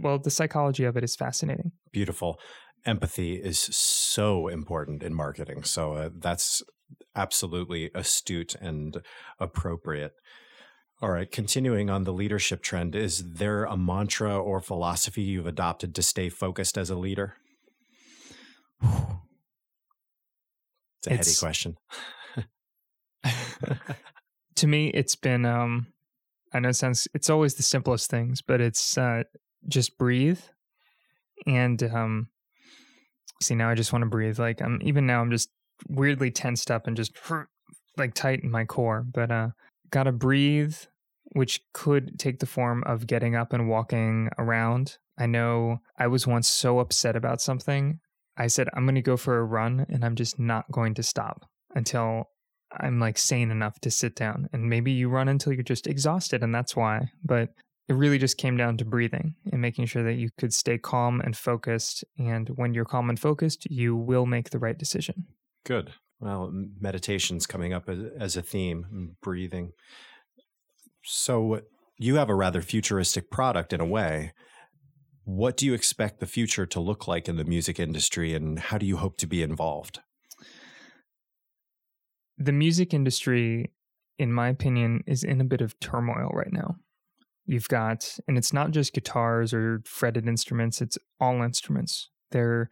Well, 0.00 0.18
the 0.18 0.30
psychology 0.30 0.84
of 0.84 0.96
it 0.96 1.04
is 1.04 1.16
fascinating. 1.16 1.72
Beautiful. 1.92 2.38
Empathy 2.86 3.34
is 3.34 3.58
so 3.58 4.48
important 4.48 5.02
in 5.02 5.14
marketing. 5.14 5.64
So 5.64 5.94
uh, 5.94 6.10
that's 6.16 6.62
absolutely 7.14 7.90
astute 7.94 8.54
and 8.60 9.02
appropriate. 9.38 10.12
All 11.02 11.10
right, 11.10 11.28
continuing 11.28 11.90
on 11.90 12.04
the 12.04 12.12
leadership 12.12 12.62
trend, 12.62 12.94
is 12.94 13.32
there 13.32 13.64
a 13.64 13.76
mantra 13.76 14.38
or 14.38 14.60
philosophy 14.60 15.22
you've 15.22 15.48
adopted 15.48 15.96
to 15.96 16.02
stay 16.02 16.28
focused 16.28 16.78
as 16.78 16.90
a 16.90 16.94
leader? 16.94 17.34
It's 21.04 21.08
a 21.08 21.14
it's, 21.14 21.26
heady 21.26 21.38
question. 21.40 21.76
to 24.54 24.66
me, 24.68 24.86
it's 24.90 25.16
been 25.16 25.44
um 25.44 25.88
I 26.54 26.60
know 26.60 26.68
it 26.68 26.76
sounds 26.76 27.08
it's 27.12 27.28
always 27.28 27.56
the 27.56 27.64
simplest 27.64 28.08
things, 28.08 28.40
but 28.40 28.60
it's 28.60 28.96
uh 28.96 29.24
just 29.66 29.98
breathe 29.98 30.38
and 31.44 31.82
um 31.82 32.28
see 33.42 33.56
now 33.56 33.68
I 33.68 33.74
just 33.74 33.92
want 33.92 34.04
to 34.04 34.08
breathe. 34.08 34.38
Like 34.38 34.62
I'm 34.62 34.78
even 34.84 35.04
now 35.04 35.20
I'm 35.20 35.32
just 35.32 35.50
weirdly 35.88 36.30
tensed 36.30 36.70
up 36.70 36.86
and 36.86 36.96
just 36.96 37.18
like 37.96 38.14
tight 38.14 38.44
in 38.44 38.50
my 38.52 38.64
core, 38.64 39.04
but 39.04 39.32
uh 39.32 39.48
gotta 39.90 40.12
breathe 40.12 40.76
which 41.32 41.60
could 41.72 42.18
take 42.18 42.38
the 42.38 42.46
form 42.46 42.82
of 42.86 43.06
getting 43.06 43.34
up 43.34 43.52
and 43.52 43.68
walking 43.68 44.28
around. 44.38 44.98
I 45.18 45.26
know 45.26 45.78
I 45.98 46.06
was 46.06 46.26
once 46.26 46.48
so 46.48 46.78
upset 46.78 47.16
about 47.16 47.40
something. 47.40 48.00
I 48.36 48.46
said, 48.46 48.68
I'm 48.74 48.84
going 48.84 48.94
to 48.94 49.02
go 49.02 49.16
for 49.16 49.38
a 49.38 49.44
run 49.44 49.86
and 49.88 50.04
I'm 50.04 50.14
just 50.14 50.38
not 50.38 50.70
going 50.70 50.94
to 50.94 51.02
stop 51.02 51.44
until 51.74 52.30
I'm 52.80 52.98
like 52.98 53.18
sane 53.18 53.50
enough 53.50 53.78
to 53.80 53.90
sit 53.90 54.16
down. 54.16 54.48
And 54.52 54.68
maybe 54.68 54.92
you 54.92 55.08
run 55.08 55.28
until 55.28 55.52
you're 55.52 55.62
just 55.62 55.86
exhausted 55.86 56.42
and 56.42 56.54
that's 56.54 56.74
why. 56.74 57.10
But 57.24 57.50
it 57.88 57.94
really 57.94 58.18
just 58.18 58.38
came 58.38 58.56
down 58.56 58.78
to 58.78 58.84
breathing 58.84 59.34
and 59.50 59.60
making 59.60 59.86
sure 59.86 60.02
that 60.04 60.14
you 60.14 60.30
could 60.38 60.54
stay 60.54 60.78
calm 60.78 61.20
and 61.20 61.36
focused. 61.36 62.04
And 62.18 62.48
when 62.50 62.74
you're 62.74 62.84
calm 62.84 63.10
and 63.10 63.20
focused, 63.20 63.66
you 63.70 63.96
will 63.96 64.24
make 64.24 64.50
the 64.50 64.58
right 64.58 64.78
decision. 64.78 65.26
Good. 65.64 65.92
Well, 66.20 66.52
meditation's 66.80 67.46
coming 67.46 67.72
up 67.72 67.88
as, 67.88 68.36
a 68.36 68.42
theme, 68.42 69.16
breathing. 69.20 69.72
So 71.02 71.62
you 71.98 72.16
have 72.16 72.28
a 72.28 72.34
rather 72.34 72.62
futuristic 72.62 73.30
product 73.30 73.72
in 73.72 73.80
a 73.80 73.86
way. 73.86 74.32
What 75.24 75.56
do 75.56 75.66
you 75.66 75.74
expect 75.74 76.20
the 76.20 76.26
future 76.26 76.66
to 76.66 76.80
look 76.80 77.06
like 77.06 77.28
in 77.28 77.36
the 77.36 77.44
music 77.44 77.78
industry 77.78 78.34
and 78.34 78.58
how 78.58 78.78
do 78.78 78.86
you 78.86 78.96
hope 78.96 79.16
to 79.18 79.26
be 79.26 79.42
involved? 79.42 80.00
The 82.38 82.52
music 82.52 82.92
industry, 82.92 83.70
in 84.18 84.32
my 84.32 84.48
opinion, 84.48 85.04
is 85.06 85.22
in 85.22 85.40
a 85.40 85.44
bit 85.44 85.60
of 85.60 85.78
turmoil 85.78 86.30
right 86.32 86.52
now. 86.52 86.76
You've 87.46 87.68
got, 87.68 88.18
and 88.26 88.36
it's 88.36 88.52
not 88.52 88.70
just 88.70 88.94
guitars 88.94 89.52
or 89.52 89.82
fretted 89.84 90.26
instruments, 90.26 90.80
it's 90.80 90.98
all 91.20 91.42
instruments. 91.42 92.08
They're 92.30 92.68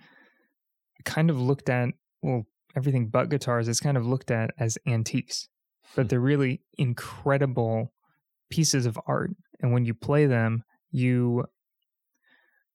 kind 1.04 1.30
of 1.30 1.40
looked 1.40 1.68
at, 1.68 1.90
well, 2.22 2.46
everything 2.76 3.08
but 3.08 3.28
guitars 3.28 3.68
is 3.68 3.80
kind 3.80 3.96
of 3.96 4.06
looked 4.06 4.30
at 4.30 4.50
as 4.58 4.78
antiques, 4.86 5.48
but 5.94 6.02
hmm. 6.02 6.08
they're 6.08 6.20
really 6.20 6.62
incredible 6.78 7.92
pieces 8.50 8.86
of 8.86 8.98
art. 9.06 9.30
And 9.60 9.72
when 9.72 9.84
you 9.84 9.94
play 9.94 10.26
them, 10.26 10.64
you 10.90 11.44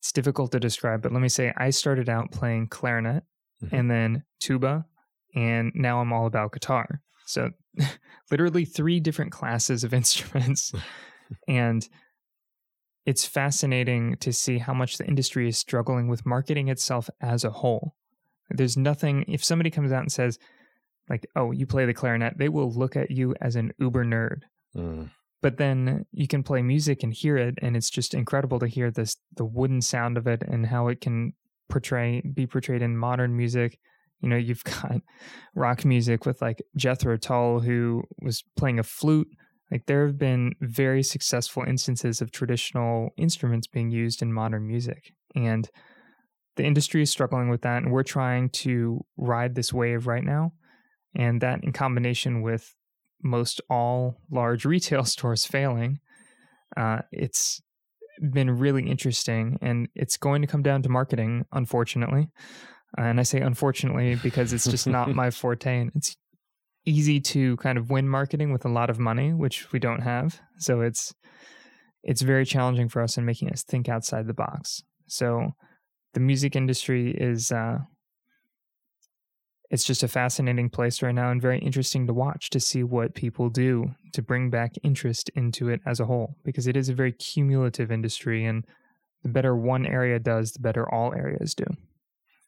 it's 0.05 0.11
difficult 0.11 0.51
to 0.51 0.59
describe, 0.59 1.01
but 1.01 1.11
let 1.11 1.21
me 1.21 1.29
say 1.29 1.51
I 1.57 1.71
started 1.71 2.09
out 2.09 2.31
playing 2.31 2.67
clarinet 2.67 3.23
mm-hmm. 3.63 3.75
and 3.75 3.89
then 3.89 4.23
tuba, 4.39 4.85
and 5.33 5.71
now 5.73 5.99
I'm 5.99 6.13
all 6.13 6.27
about 6.27 6.51
guitar. 6.53 7.01
So 7.25 7.49
literally 8.31 8.65
three 8.65 8.99
different 8.99 9.31
classes 9.31 9.83
of 9.83 9.93
instruments. 10.01 10.71
and 11.47 11.87
it's 13.07 13.25
fascinating 13.25 14.17
to 14.17 14.31
see 14.31 14.59
how 14.59 14.75
much 14.75 14.99
the 14.99 15.07
industry 15.07 15.49
is 15.49 15.57
struggling 15.57 16.07
with 16.07 16.23
marketing 16.23 16.67
itself 16.67 17.09
as 17.19 17.43
a 17.43 17.49
whole. 17.49 17.95
There's 18.51 18.77
nothing, 18.77 19.25
if 19.27 19.43
somebody 19.43 19.71
comes 19.71 19.91
out 19.91 20.01
and 20.01 20.11
says, 20.11 20.37
like, 21.09 21.25
oh, 21.35 21.49
you 21.49 21.65
play 21.65 21.87
the 21.87 21.95
clarinet, 21.95 22.37
they 22.37 22.49
will 22.49 22.71
look 22.71 22.95
at 22.95 23.09
you 23.09 23.33
as 23.41 23.55
an 23.55 23.73
uber 23.79 24.05
nerd. 24.05 24.41
Mm 24.75 25.09
but 25.41 25.57
then 25.57 26.05
you 26.11 26.27
can 26.27 26.43
play 26.43 26.61
music 26.61 27.03
and 27.03 27.13
hear 27.13 27.37
it 27.37 27.55
and 27.61 27.75
it's 27.75 27.89
just 27.89 28.13
incredible 28.13 28.59
to 28.59 28.67
hear 28.67 28.91
this 28.91 29.17
the 29.35 29.45
wooden 29.45 29.81
sound 29.81 30.17
of 30.17 30.27
it 30.27 30.41
and 30.41 30.67
how 30.67 30.87
it 30.87 31.01
can 31.01 31.33
portray 31.69 32.21
be 32.21 32.47
portrayed 32.47 32.81
in 32.81 32.97
modern 32.97 33.35
music. 33.35 33.79
You 34.21 34.29
know 34.29 34.37
you've 34.37 34.63
got 34.81 35.01
rock 35.55 35.85
music 35.85 36.25
with 36.25 36.41
like 36.41 36.61
jethro 36.75 37.17
tull 37.17 37.59
who 37.59 38.03
was 38.21 38.43
playing 38.57 38.79
a 38.79 38.83
flute. 38.83 39.27
Like 39.71 39.87
there 39.87 40.05
have 40.05 40.17
been 40.17 40.53
very 40.61 41.03
successful 41.03 41.63
instances 41.67 42.21
of 42.21 42.31
traditional 42.31 43.09
instruments 43.17 43.67
being 43.67 43.89
used 43.89 44.21
in 44.21 44.31
modern 44.31 44.67
music 44.67 45.13
and 45.35 45.69
the 46.55 46.63
industry 46.63 47.01
is 47.01 47.09
struggling 47.09 47.49
with 47.49 47.61
that 47.61 47.83
and 47.83 47.91
we're 47.91 48.03
trying 48.03 48.49
to 48.49 49.03
ride 49.17 49.55
this 49.55 49.73
wave 49.73 50.07
right 50.07 50.23
now 50.23 50.53
and 51.15 51.41
that 51.41 51.63
in 51.63 51.73
combination 51.73 52.41
with 52.41 52.75
most 53.25 53.59
all 53.69 54.21
large 54.31 54.63
retail 54.73 55.03
stores 55.03 55.45
failing 55.45 55.99
uh, 56.77 56.99
it's 57.11 57.61
been 58.31 58.57
really 58.57 58.89
interesting 58.89 59.57
and 59.61 59.87
it's 59.95 60.17
going 60.17 60.41
to 60.41 60.47
come 60.47 60.63
down 60.63 60.81
to 60.81 60.89
marketing 60.89 61.45
unfortunately. 61.51 62.29
And 62.97 63.19
i 63.19 63.23
say 63.23 63.41
unfortunately 63.41 64.15
because 64.15 64.53
it's 64.53 64.65
just 64.65 64.87
not 64.87 65.13
my 65.13 65.29
forte 65.41 65.79
and 65.79 65.91
it's 65.95 66.15
easy 66.85 67.19
to 67.19 67.57
kind 67.57 67.77
of 67.77 67.89
win 67.89 68.07
marketing 68.07 68.53
with 68.53 68.63
a 68.63 68.69
lot 68.69 68.89
of 68.89 68.99
money 68.99 69.33
which 69.33 69.71
we 69.71 69.79
don't 69.79 70.01
have. 70.01 70.39
So 70.59 70.81
it's 70.81 71.13
it's 72.03 72.21
very 72.21 72.45
challenging 72.45 72.87
for 72.87 73.01
us 73.01 73.17
in 73.17 73.25
making 73.25 73.51
us 73.51 73.63
think 73.63 73.89
outside 73.89 74.27
the 74.27 74.33
box. 74.33 74.83
So 75.07 75.51
the 76.13 76.19
music 76.19 76.55
industry 76.55 77.11
is 77.11 77.51
uh, 77.51 77.79
it's 79.75 79.83
just 79.83 80.03
a 80.03 80.07
fascinating 80.07 80.69
place 80.69 81.01
right 81.01 81.13
now 81.13 81.31
and 81.31 81.41
very 81.41 81.59
interesting 81.59 82.07
to 82.07 82.13
watch 82.13 82.49
to 82.49 82.61
see 82.61 82.81
what 82.81 83.13
people 83.13 83.49
do 83.49 83.93
to 84.13 84.21
bring 84.21 84.49
back 84.49 84.73
interest 84.83 85.29
into 85.35 85.67
it 85.67 85.81
as 85.85 85.99
a 85.99 86.05
whole 86.05 86.37
because 86.45 86.65
it 86.65 86.77
is 86.77 86.87
a 86.87 86.93
very 86.93 87.11
cumulative 87.11 87.91
industry 87.91 88.45
and 88.45 88.65
the 89.23 89.27
better 89.27 89.53
one 89.53 89.85
area 89.85 90.17
does 90.17 90.53
the 90.53 90.61
better 90.61 90.89
all 90.93 91.13
areas 91.13 91.53
do 91.53 91.65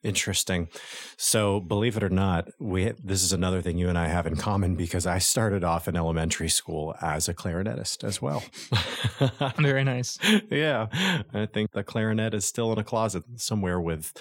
Interesting. 0.03 0.69
So, 1.17 1.59
believe 1.59 1.97
it 1.97 2.03
or 2.03 2.09
not, 2.09 2.49
we 2.59 2.93
this 3.03 3.23
is 3.23 3.33
another 3.33 3.63
thing 3.63 3.79
you 3.79 3.89
and 3.89 3.97
I 3.97 4.07
have 4.07 4.27
in 4.27 4.35
common 4.35 4.75
because 4.75 5.07
I 5.07 5.17
started 5.17 5.63
off 5.63 5.87
in 5.87 5.97
elementary 5.97 6.49
school 6.49 6.95
as 7.01 7.27
a 7.27 7.33
clarinetist 7.33 8.03
as 8.03 8.21
well. 8.21 8.43
Very 9.57 9.83
nice. 9.83 10.19
yeah, 10.51 10.85
I 11.33 11.47
think 11.47 11.71
the 11.71 11.83
clarinet 11.83 12.35
is 12.35 12.45
still 12.45 12.71
in 12.71 12.77
a 12.77 12.83
closet 12.83 13.23
somewhere 13.37 13.81
with 13.81 14.13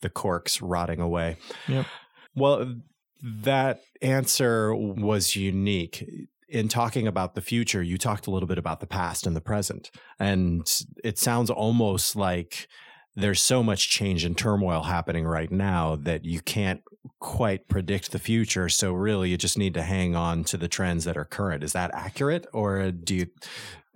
the 0.00 0.08
corks 0.08 0.62
rotting 0.62 1.00
away. 1.00 1.36
Yep. 1.68 1.86
Well, 2.34 2.76
that 3.22 3.80
answer 4.02 4.74
was 4.74 5.36
unique. 5.36 6.08
In 6.48 6.68
talking 6.68 7.06
about 7.06 7.34
the 7.34 7.40
future, 7.40 7.82
you 7.82 7.96
talked 7.96 8.26
a 8.26 8.30
little 8.30 8.48
bit 8.48 8.58
about 8.58 8.80
the 8.80 8.86
past 8.86 9.26
and 9.26 9.36
the 9.36 9.40
present. 9.40 9.90
And 10.18 10.68
it 11.04 11.18
sounds 11.18 11.48
almost 11.48 12.16
like 12.16 12.68
there's 13.14 13.42
so 13.42 13.62
much 13.62 13.88
change 13.88 14.24
and 14.24 14.36
turmoil 14.36 14.82
happening 14.82 15.24
right 15.26 15.50
now 15.50 15.96
that 15.96 16.24
you 16.24 16.40
can't 16.40 16.82
quite 17.18 17.68
predict 17.68 18.12
the 18.12 18.18
future. 18.18 18.68
So 18.68 18.92
really 18.92 19.30
you 19.30 19.36
just 19.36 19.58
need 19.58 19.74
to 19.74 19.82
hang 19.82 20.16
on 20.16 20.44
to 20.44 20.56
the 20.56 20.68
trends 20.68 21.04
that 21.04 21.16
are 21.16 21.24
current. 21.24 21.62
Is 21.62 21.72
that 21.72 21.94
accurate? 21.94 22.46
Or 22.52 22.90
do 22.90 23.14
you 23.14 23.26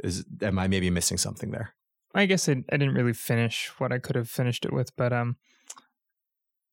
is 0.02 0.24
am 0.42 0.58
I 0.58 0.66
maybe 0.66 0.90
missing 0.90 1.18
something 1.18 1.50
there? 1.50 1.74
I 2.14 2.26
guess 2.26 2.48
I, 2.48 2.62
I 2.70 2.76
didn't 2.76 2.94
really 2.94 3.12
finish 3.12 3.70
what 3.78 3.92
I 3.92 3.98
could 3.98 4.16
have 4.16 4.28
finished 4.28 4.64
it 4.64 4.72
with, 4.72 4.94
but 4.96 5.12
um 5.12 5.36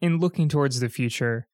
in 0.02 0.17
looking 0.17 0.50
towards 0.50 0.80
the 0.80 0.89
future, 0.89 1.47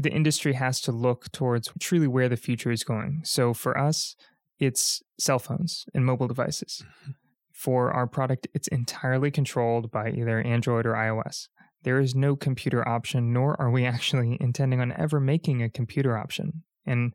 the 0.00 0.12
industry 0.12 0.54
has 0.54 0.80
to 0.82 0.92
look 0.92 1.30
towards 1.32 1.70
truly 1.78 2.06
where 2.06 2.28
the 2.28 2.36
future 2.36 2.70
is 2.70 2.84
going. 2.84 3.20
So 3.24 3.52
for 3.52 3.76
us, 3.78 4.16
it's 4.58 5.02
cell 5.18 5.38
phones 5.38 5.86
and 5.94 6.04
mobile 6.04 6.28
devices. 6.28 6.82
Mm-hmm. 6.84 7.10
For 7.52 7.92
our 7.92 8.06
product, 8.06 8.48
it's 8.54 8.68
entirely 8.68 9.30
controlled 9.30 9.90
by 9.90 10.10
either 10.10 10.40
Android 10.40 10.86
or 10.86 10.94
iOS. 10.94 11.48
There 11.82 11.98
is 11.98 12.14
no 12.14 12.36
computer 12.36 12.86
option, 12.86 13.32
nor 13.32 13.60
are 13.60 13.70
we 13.70 13.84
actually 13.94 14.36
intending 14.40 14.80
on 14.80 14.92
ever 14.92 15.20
making 15.20 15.62
a 15.62 15.70
computer 15.70 16.16
option. 16.16 16.62
And 16.86 17.12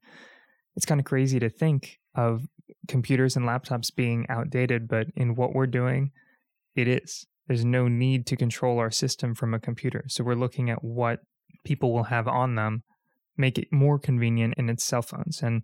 it's 0.76 0.86
kind 0.86 1.00
of 1.00 1.06
crazy 1.06 1.40
to 1.40 1.50
think 1.50 1.98
of 2.16 2.46
computers 2.88 3.36
and 3.36 3.46
laptops 3.46 3.94
being 3.94 4.26
outdated, 4.30 4.88
but 4.88 5.08
in 5.16 5.36
what 5.36 5.54
we're 5.54 5.68
doing, 5.68 6.12
it 6.76 6.88
is. 6.88 7.26
There's 7.48 7.66
no 7.66 7.88
need 7.88 8.26
to 8.28 8.36
control 8.36 8.80
our 8.80 8.92
system 8.92 9.36
from 9.36 9.54
a 9.54 9.60
computer. 9.60 10.06
So 10.08 10.24
we're 10.24 10.36
looking 10.36 10.70
at 10.70 10.84
what 10.84 11.20
people 11.66 11.94
will 11.94 12.04
have 12.04 12.28
on 12.28 12.56
them, 12.56 12.84
make 13.38 13.58
it 13.58 13.72
more 13.72 14.00
convenient 14.00 14.54
in 14.58 14.70
its 14.70 14.84
cell 14.84 15.02
phones. 15.02 15.42
And 15.42 15.64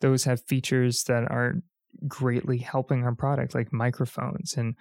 those 0.00 0.24
have 0.24 0.42
features 0.42 1.04
that 1.04 1.30
are 1.30 1.56
greatly 2.08 2.58
helping 2.58 3.04
our 3.04 3.14
product, 3.14 3.54
like 3.54 3.72
microphones 3.72 4.54
and 4.56 4.74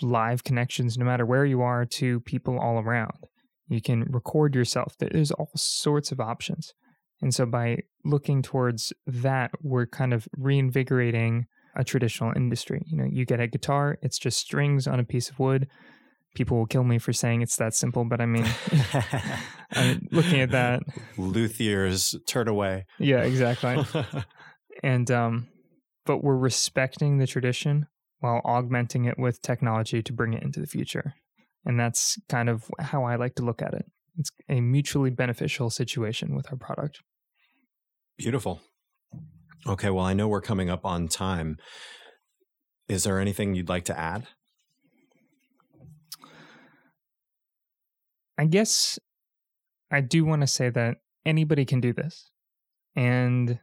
live 0.00 0.44
connections, 0.44 0.96
no 0.96 1.04
matter 1.04 1.26
where 1.26 1.44
you 1.44 1.60
are, 1.62 1.84
to 1.84 2.20
people 2.20 2.58
all 2.58 2.78
around. 2.78 3.26
You 3.68 3.80
can 3.80 4.04
record 4.04 4.54
yourself. 4.54 4.96
There's 4.98 5.30
all 5.32 5.50
sorts 5.54 6.10
of 6.12 6.20
options. 6.20 6.72
And 7.20 7.34
so 7.34 7.46
by 7.46 7.82
looking 8.04 8.42
towards 8.42 8.92
that, 9.06 9.50
we're 9.62 9.86
kind 9.86 10.14
of 10.14 10.28
reinvigorating 10.36 11.46
a 11.74 11.84
traditional 11.84 12.32
industry. 12.34 12.82
You 12.86 12.96
know, 12.96 13.08
you 13.10 13.24
get 13.24 13.40
a 13.40 13.46
guitar, 13.46 13.98
it's 14.02 14.18
just 14.18 14.38
strings 14.38 14.86
on 14.86 15.00
a 15.00 15.04
piece 15.04 15.28
of 15.28 15.38
wood 15.38 15.68
people 16.34 16.58
will 16.58 16.66
kill 16.66 16.84
me 16.84 16.98
for 16.98 17.12
saying 17.12 17.42
it's 17.42 17.56
that 17.56 17.74
simple, 17.74 18.04
but 18.04 18.20
I 18.20 18.26
mean, 18.26 18.46
I'm 19.72 20.06
looking 20.10 20.40
at 20.40 20.50
that. 20.52 20.82
Luthiers 21.16 22.14
turn 22.26 22.48
away. 22.48 22.86
Yeah, 22.98 23.22
exactly. 23.22 23.84
and, 24.82 25.10
um, 25.10 25.48
but 26.06 26.22
we're 26.22 26.36
respecting 26.36 27.18
the 27.18 27.26
tradition 27.26 27.86
while 28.20 28.40
augmenting 28.44 29.04
it 29.04 29.18
with 29.18 29.42
technology 29.42 30.02
to 30.02 30.12
bring 30.12 30.32
it 30.32 30.42
into 30.42 30.60
the 30.60 30.66
future. 30.66 31.14
And 31.64 31.78
that's 31.78 32.18
kind 32.28 32.48
of 32.48 32.64
how 32.78 33.04
I 33.04 33.16
like 33.16 33.34
to 33.36 33.44
look 33.44 33.62
at 33.62 33.74
it. 33.74 33.84
It's 34.18 34.30
a 34.48 34.60
mutually 34.60 35.10
beneficial 35.10 35.70
situation 35.70 36.34
with 36.34 36.50
our 36.50 36.56
product. 36.56 37.00
Beautiful. 38.16 38.60
Okay, 39.66 39.90
well, 39.90 40.04
I 40.04 40.14
know 40.14 40.28
we're 40.28 40.40
coming 40.40 40.70
up 40.70 40.84
on 40.84 41.08
time. 41.08 41.56
Is 42.88 43.04
there 43.04 43.20
anything 43.20 43.54
you'd 43.54 43.68
like 43.68 43.84
to 43.86 43.98
add? 43.98 44.26
I 48.38 48.46
guess 48.46 48.98
I 49.90 50.00
do 50.00 50.24
want 50.24 50.42
to 50.42 50.46
say 50.46 50.70
that 50.70 50.98
anybody 51.26 51.64
can 51.64 51.80
do 51.80 51.92
this. 51.92 52.30
And 52.94 53.58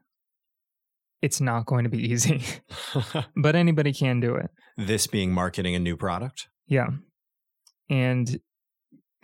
it's 1.22 1.42
not 1.42 1.66
going 1.66 1.86
to 1.86 1.90
be 1.90 1.98
easy, 2.12 2.44
but 3.36 3.56
anybody 3.56 3.94
can 3.94 4.20
do 4.20 4.36
it. 4.36 4.50
This 4.78 5.08
being 5.08 5.32
marketing 5.32 5.76
a 5.76 5.80
new 5.80 5.96
product? 5.96 6.48
Yeah. 6.68 6.88
And 7.90 8.40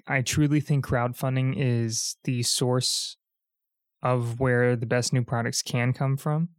I 0.07 0.21
truly 0.21 0.61
think 0.61 0.85
crowdfunding 0.85 1.55
is 1.57 2.15
the 2.23 2.43
source 2.43 3.17
of 4.01 4.39
where 4.39 4.75
the 4.75 4.85
best 4.85 5.13
new 5.13 5.23
products 5.23 5.61
can 5.61 5.93
come 5.93 6.17
from. 6.17 6.49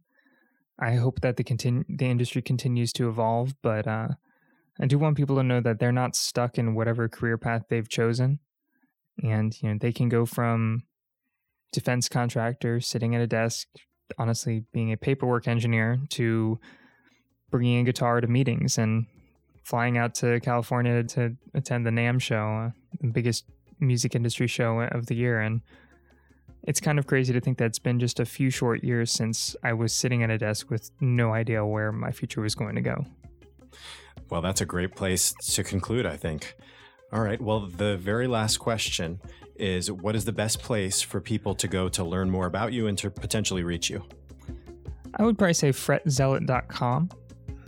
I 0.79 0.95
hope 0.95 1.21
that 1.21 1.37
the 1.37 1.43
continu- 1.43 1.85
the 1.87 2.05
industry 2.05 2.41
continues 2.41 2.93
to 2.93 3.09
evolve, 3.09 3.53
but 3.61 3.87
uh, 3.87 4.09
I 4.79 4.85
do 4.87 4.97
want 4.97 5.17
people 5.17 5.35
to 5.37 5.43
know 5.43 5.61
that 5.61 5.79
they're 5.79 5.91
not 5.91 6.15
stuck 6.15 6.57
in 6.57 6.73
whatever 6.73 7.07
career 7.07 7.37
path 7.37 7.63
they've 7.69 7.87
chosen 7.87 8.39
and 9.21 9.61
you 9.61 9.69
know 9.69 9.77
they 9.79 9.91
can 9.91 10.09
go 10.09 10.25
from 10.25 10.83
defense 11.71 12.07
contractor 12.07 12.79
sitting 12.79 13.15
at 13.15 13.21
a 13.21 13.27
desk 13.27 13.67
honestly 14.17 14.63
being 14.73 14.91
a 14.91 14.97
paperwork 14.97 15.47
engineer 15.47 15.99
to 16.09 16.59
bringing 17.49 17.79
a 17.79 17.83
guitar 17.83 18.21
to 18.21 18.27
meetings 18.27 18.77
and 18.77 19.05
flying 19.63 19.97
out 19.97 20.15
to 20.15 20.39
California 20.41 21.03
to 21.03 21.35
attend 21.53 21.85
the 21.85 21.89
NAMM 21.89 22.21
show, 22.21 22.67
uh, 22.67 22.69
the 22.99 23.11
biggest 23.11 23.45
music 23.79 24.15
industry 24.15 24.47
show 24.47 24.81
of 24.81 25.05
the 25.07 25.15
year. 25.15 25.39
And 25.39 25.61
it's 26.63 26.79
kind 26.79 26.99
of 26.99 27.07
crazy 27.07 27.33
to 27.33 27.39
think 27.39 27.57
that 27.57 27.65
it's 27.65 27.79
been 27.79 27.99
just 27.99 28.19
a 28.19 28.25
few 28.25 28.49
short 28.49 28.83
years 28.83 29.11
since 29.11 29.55
I 29.63 29.73
was 29.73 29.93
sitting 29.93 30.23
at 30.23 30.29
a 30.29 30.37
desk 30.37 30.69
with 30.69 30.91
no 30.99 31.33
idea 31.33 31.65
where 31.65 31.91
my 31.91 32.11
future 32.11 32.41
was 32.41 32.55
going 32.55 32.75
to 32.75 32.81
go. 32.81 33.05
Well, 34.29 34.41
that's 34.41 34.61
a 34.61 34.65
great 34.65 34.95
place 34.95 35.33
to 35.53 35.63
conclude, 35.63 36.05
I 36.05 36.17
think. 36.17 36.55
All 37.13 37.21
right. 37.21 37.39
Well, 37.39 37.67
the 37.67 37.95
very 37.97 38.25
last 38.25 38.57
question 38.57 39.19
is 39.55 39.91
what 39.91 40.15
is 40.15 40.25
the 40.25 40.31
best 40.31 40.59
place 40.59 40.99
for 40.99 41.21
people 41.21 41.53
to 41.55 41.67
go 41.67 41.87
to 41.89 42.03
learn 42.03 42.27
more 42.27 42.47
about 42.47 42.73
you 42.73 42.87
and 42.87 42.97
to 42.97 43.11
potentially 43.11 43.63
reach 43.63 43.87
you? 43.87 44.03
I 45.19 45.23
would 45.23 45.37
probably 45.37 45.53
say 45.53 45.69
fretzealot.com 45.69 47.09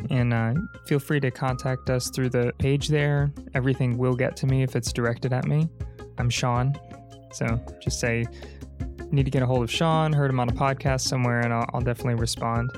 and 0.09 0.33
uh, 0.33 0.53
feel 0.87 0.97
free 0.97 1.19
to 1.19 1.29
contact 1.29 1.91
us 1.91 2.09
through 2.09 2.29
the 2.29 2.53
page 2.57 2.87
there. 2.87 3.31
Everything 3.53 3.99
will 3.99 4.15
get 4.15 4.35
to 4.37 4.47
me 4.47 4.63
if 4.63 4.75
it's 4.75 4.91
directed 4.91 5.31
at 5.31 5.45
me. 5.45 5.69
I'm 6.17 6.29
Shaun. 6.29 6.75
So 7.31 7.63
just 7.79 7.99
say, 7.99 8.25
need 9.11 9.25
to 9.25 9.31
get 9.31 9.43
a 9.43 9.45
hold 9.45 9.63
of 9.63 9.71
Shaun, 9.71 10.11
heard 10.11 10.31
him 10.31 10.39
on 10.39 10.49
a 10.49 10.53
podcast 10.53 11.01
somewhere, 11.01 11.41
and 11.41 11.53
I'll, 11.53 11.69
I'll 11.71 11.81
definitely 11.81 12.15
respond. 12.15 12.71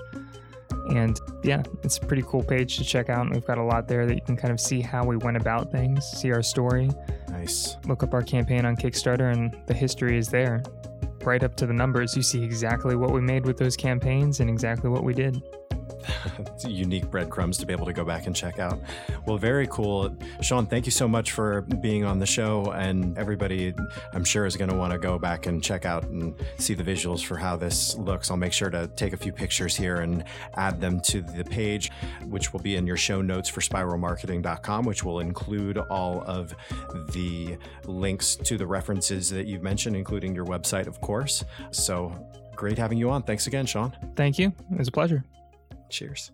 And 0.90 1.18
yeah, 1.44 1.64
it's 1.84 1.98
a 1.98 2.02
pretty 2.02 2.24
cool 2.28 2.44
page 2.44 2.78
to 2.78 2.84
check 2.84 3.10
out. 3.10 3.22
And 3.22 3.34
we've 3.34 3.46
got 3.46 3.58
a 3.58 3.64
lot 3.64 3.88
there 3.88 4.06
that 4.06 4.16
you 4.16 4.22
can 4.22 4.36
kind 4.36 4.52
of 4.52 4.60
see 4.60 4.82
how 4.82 5.06
we 5.06 5.18
went 5.18 5.38
about 5.38 5.72
things, 5.72 6.06
see 6.06 6.32
our 6.32 6.42
story. 6.42 6.90
Nice. 7.30 7.78
Look 7.86 8.04
up 8.04 8.14
our 8.14 8.24
campaign 8.24 8.66
on 8.66 8.76
Kickstarter, 8.76 9.32
and 9.32 9.56
the 9.68 9.74
history 9.74 10.18
is 10.18 10.30
there. 10.30 10.64
Right 11.24 11.44
up 11.44 11.56
to 11.56 11.68
the 11.68 11.74
numbers, 11.74 12.16
you 12.16 12.24
see 12.24 12.44
exactly 12.44 12.96
what 12.96 13.12
we 13.12 13.22
made 13.22 13.46
with 13.46 13.58
those 13.58 13.76
campaigns 13.76 14.40
and 14.40 14.50
exactly 14.50 14.90
what 14.90 15.04
we 15.04 15.14
did. 15.14 15.42
unique 16.68 17.10
breadcrumbs 17.10 17.58
to 17.58 17.66
be 17.66 17.74
able 17.74 17.86
to 17.86 17.94
go 17.94 18.04
back 18.04 18.28
and 18.28 18.36
check 18.36 18.60
out. 18.60 18.80
Well, 19.26 19.38
very 19.38 19.68
cool. 19.68 20.16
Shaun, 20.42 20.66
thank 20.66 20.86
you 20.86 20.92
so 20.92 21.08
much 21.08 21.32
for 21.32 21.62
being 21.62 22.04
on 22.04 22.20
the 22.20 22.26
show. 22.26 22.72
And 22.72 23.18
everybody, 23.18 23.74
I'm 24.14 24.24
sure, 24.24 24.46
is 24.46 24.56
going 24.56 24.70
to 24.70 24.76
want 24.76 24.94
to 24.94 25.00
go 25.00 25.18
back 25.18 25.46
and 25.46 25.64
check 25.64 25.86
out 25.86 26.04
and 26.06 26.36
see 26.58 26.74
the 26.74 26.84
visuals 26.84 27.24
for 27.24 27.38
how 27.38 27.56
this 27.56 27.96
looks. 27.96 28.32
I'll 28.32 28.38
make 28.38 28.54
sure 28.54 28.70
to 28.70 28.88
take 28.96 29.14
a 29.14 29.18
few 29.18 29.32
pictures 29.32 29.76
here 29.76 29.98
and 29.98 30.24
add 30.56 30.80
them 30.80 31.00
to 31.02 31.22
the 31.22 31.44
page, 31.44 31.92
which 32.26 32.54
will 32.54 32.60
be 32.60 32.76
in 32.76 32.88
your 32.88 32.98
show 32.98 33.22
notes 33.22 33.50
for 33.50 33.62
spiralmarketing.com, 33.62 34.86
which 34.86 35.04
will 35.04 35.20
include 35.20 35.78
all 35.78 36.24
of 36.26 36.56
the 37.12 37.58
links 37.86 38.36
to 38.36 38.58
the 38.58 38.68
references 38.68 39.30
that 39.30 39.48
you've 39.48 39.64
mentioned, 39.64 39.96
including 39.96 40.36
your 40.36 40.46
website, 40.46 40.88
of 40.88 41.02
course. 41.02 41.44
So 41.72 42.14
great 42.56 42.78
having 42.78 42.98
you 42.98 43.10
on. 43.10 43.24
Thanks 43.24 43.48
again, 43.48 43.66
Shaun. 43.66 43.96
Thank 44.16 44.40
you. 44.40 44.54
It 44.72 44.78
was 44.78 44.88
a 44.88 44.92
pleasure. 44.92 45.24
Cheers. 45.90 46.32